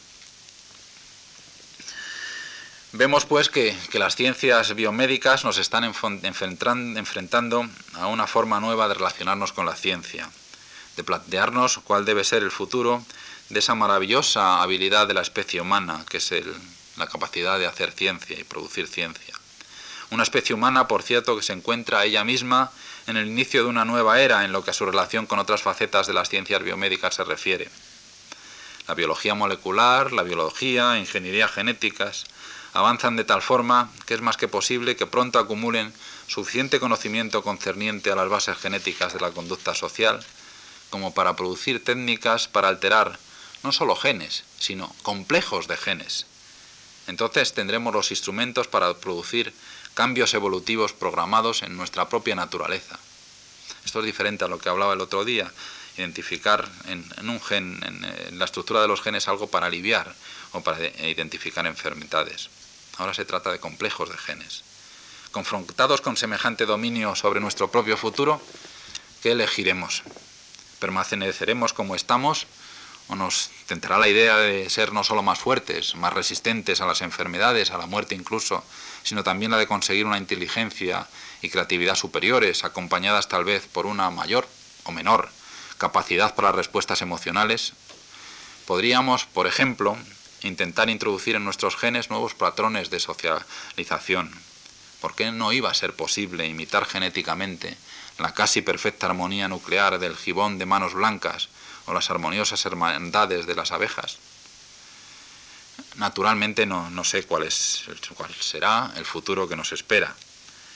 [2.95, 9.51] Vemos pues que, las ciencias biomédicas nos están enfrentando a una forma nueva de relacionarnos
[9.51, 10.29] con la ciencia,
[10.95, 13.03] de plantearnos cuál debe ser el futuro
[13.49, 16.31] de esa maravillosa habilidad de la especie humana, que es
[16.97, 19.33] la capacidad de hacer ciencia y producir ciencia.
[20.11, 22.71] Una especie humana, por cierto, que se encuentra ella misma
[23.07, 25.61] en el inicio de una nueva era en lo que a su relación con otras
[25.61, 27.69] facetas de las ciencias biomédicas se refiere.
[28.87, 32.25] La biología molecular, la biología, ingeniería genéticas,
[32.73, 35.93] avanzan de tal forma que es más que posible que pronto acumulen
[36.27, 40.23] suficiente conocimiento concerniente a las bases genéticas de la conducta social
[40.89, 43.17] como para producir técnicas para alterar
[43.63, 46.25] no solo genes, sino complejos de genes.
[47.07, 49.53] Entonces tendremos los instrumentos para producir
[49.93, 52.99] cambios evolutivos programados en nuestra propia naturaleza.
[53.85, 55.51] Esto es diferente a lo que hablaba el otro día,
[55.97, 60.13] identificar en, un gen, en, la estructura de los genes algo para aliviar
[60.53, 62.49] o para identificar enfermedades.
[62.97, 64.63] Ahora se trata de complejos de genes.
[65.31, 68.41] Confrontados con semejante dominio sobre nuestro propio futuro,
[69.21, 70.03] ¿qué elegiremos?
[70.79, 72.45] ¿Permaneceremos como estamos
[73.09, 77.01] o nos tentará la idea de ser no solo más fuertes, más resistentes a las
[77.01, 78.63] enfermedades, a la muerte incluso,
[79.03, 81.07] sino también la de conseguir una inteligencia
[81.41, 84.47] y creatividad superiores, acompañadas tal vez por una mayor
[84.83, 85.29] o menor
[85.77, 87.73] capacidad para respuestas emocionales?
[88.65, 89.97] Podríamos, por ejemplo,
[90.41, 94.31] intentar introducir en nuestros genes nuevos patrones de socialización.
[95.01, 97.77] ¿Por qué no iba a ser posible imitar genéticamente
[98.19, 101.49] la casi perfecta armonía nuclear del gibón de manos blancas
[101.85, 104.17] o las armoniosas hermandades de las abejas.
[105.95, 107.83] Naturalmente no, no sé cuál, es,
[108.15, 110.15] cuál será el futuro que nos espera.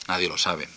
[0.08, 0.70] Nadie lo sabe.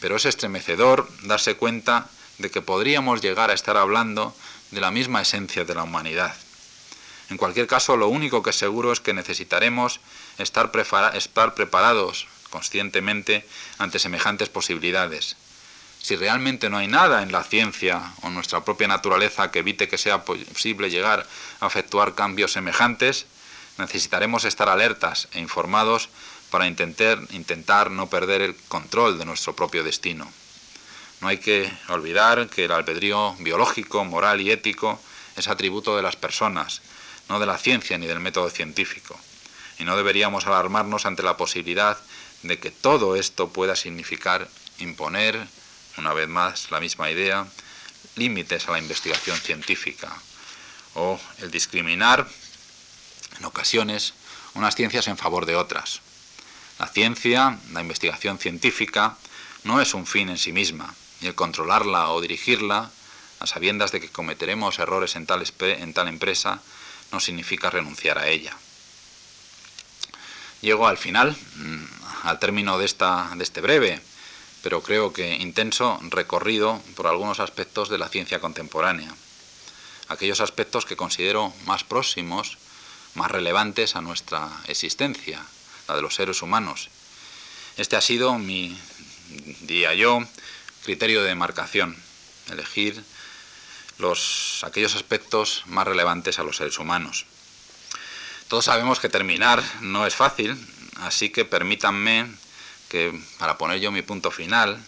[0.00, 4.34] Pero es estremecedor darse cuenta de que podríamos llegar a estar hablando
[4.70, 6.34] de la misma esencia de la humanidad.
[7.28, 10.00] En cualquier caso, lo único que seguro es que necesitaremos
[10.38, 10.72] estar,
[11.14, 13.46] estar preparados conscientemente
[13.78, 15.36] ante semejantes posibilidades.
[16.02, 19.98] Si realmente no hay nada en la ciencia o nuestra propia naturaleza que evite que
[19.98, 21.26] sea posible llegar
[21.60, 23.26] a efectuar cambios semejantes,
[23.80, 26.08] necesitaremos estar alertas e informados
[26.50, 30.30] para intentar, intentar no perder el control de nuestro propio destino.
[31.20, 35.00] No hay que olvidar que el albedrío biológico, moral y ético
[35.36, 36.82] es atributo de las personas,
[37.28, 39.18] no de la ciencia ni del método científico.
[39.78, 41.98] Y no deberíamos alarmarnos ante la posibilidad
[42.42, 45.46] de que todo esto pueda significar imponer,
[45.98, 47.46] una vez más la misma idea,
[48.16, 50.10] límites a la investigación científica
[50.94, 52.26] o el discriminar
[53.38, 54.14] en ocasiones
[54.54, 56.00] unas ciencias en favor de otras.
[56.78, 59.16] La ciencia, la investigación científica,
[59.64, 62.90] no es un fin en sí misma, y el controlarla o dirigirla,
[63.38, 66.60] a sabiendas de que cometeremos errores en tal, en tal empresa,
[67.12, 68.56] no significa renunciar a ella.
[70.60, 71.84] Llego al final, mm,
[72.24, 74.00] al término de, esta, de este breve,
[74.62, 79.14] pero creo que intenso recorrido por algunos aspectos de la ciencia contemporánea,
[80.08, 82.58] aquellos aspectos que considero más próximos,
[83.14, 85.42] más relevantes a nuestra existencia,
[85.94, 86.88] de los seres humanos.
[87.76, 88.76] Este ha sido mi,
[89.62, 90.20] diría yo,
[90.84, 91.96] criterio de demarcación,
[92.50, 93.02] elegir
[93.98, 97.26] los, aquellos aspectos más relevantes a los seres humanos.
[98.48, 100.56] Todos sabemos que terminar no es fácil,
[101.00, 102.26] así que permítanme
[102.88, 104.82] que, para poner yo mi punto final,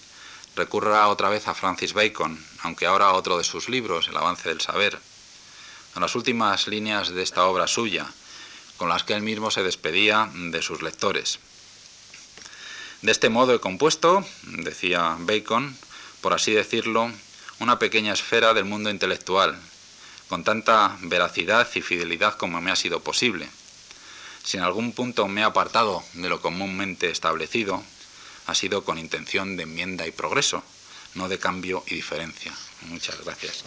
[0.57, 4.49] recurra otra vez a Francis Bacon, aunque ahora a otro de sus libros, El avance
[4.49, 4.99] del saber,
[5.95, 8.07] a las últimas líneas de esta obra suya,
[8.77, 11.39] con las que él mismo se despedía de sus lectores.
[13.03, 15.77] De este modo he compuesto, decía Bacon,
[16.21, 17.11] por así decirlo,
[17.59, 19.59] una pequeña esfera del mundo intelectual,
[20.29, 23.49] con tanta veracidad y fidelidad como me ha sido posible.
[24.45, 27.83] Si en algún punto me he apartado de lo comúnmente establecido,
[28.47, 30.63] ha sido con intención de enmienda y progreso,
[31.15, 32.53] no de cambio y diferencia.
[32.83, 33.65] Muchas gracias.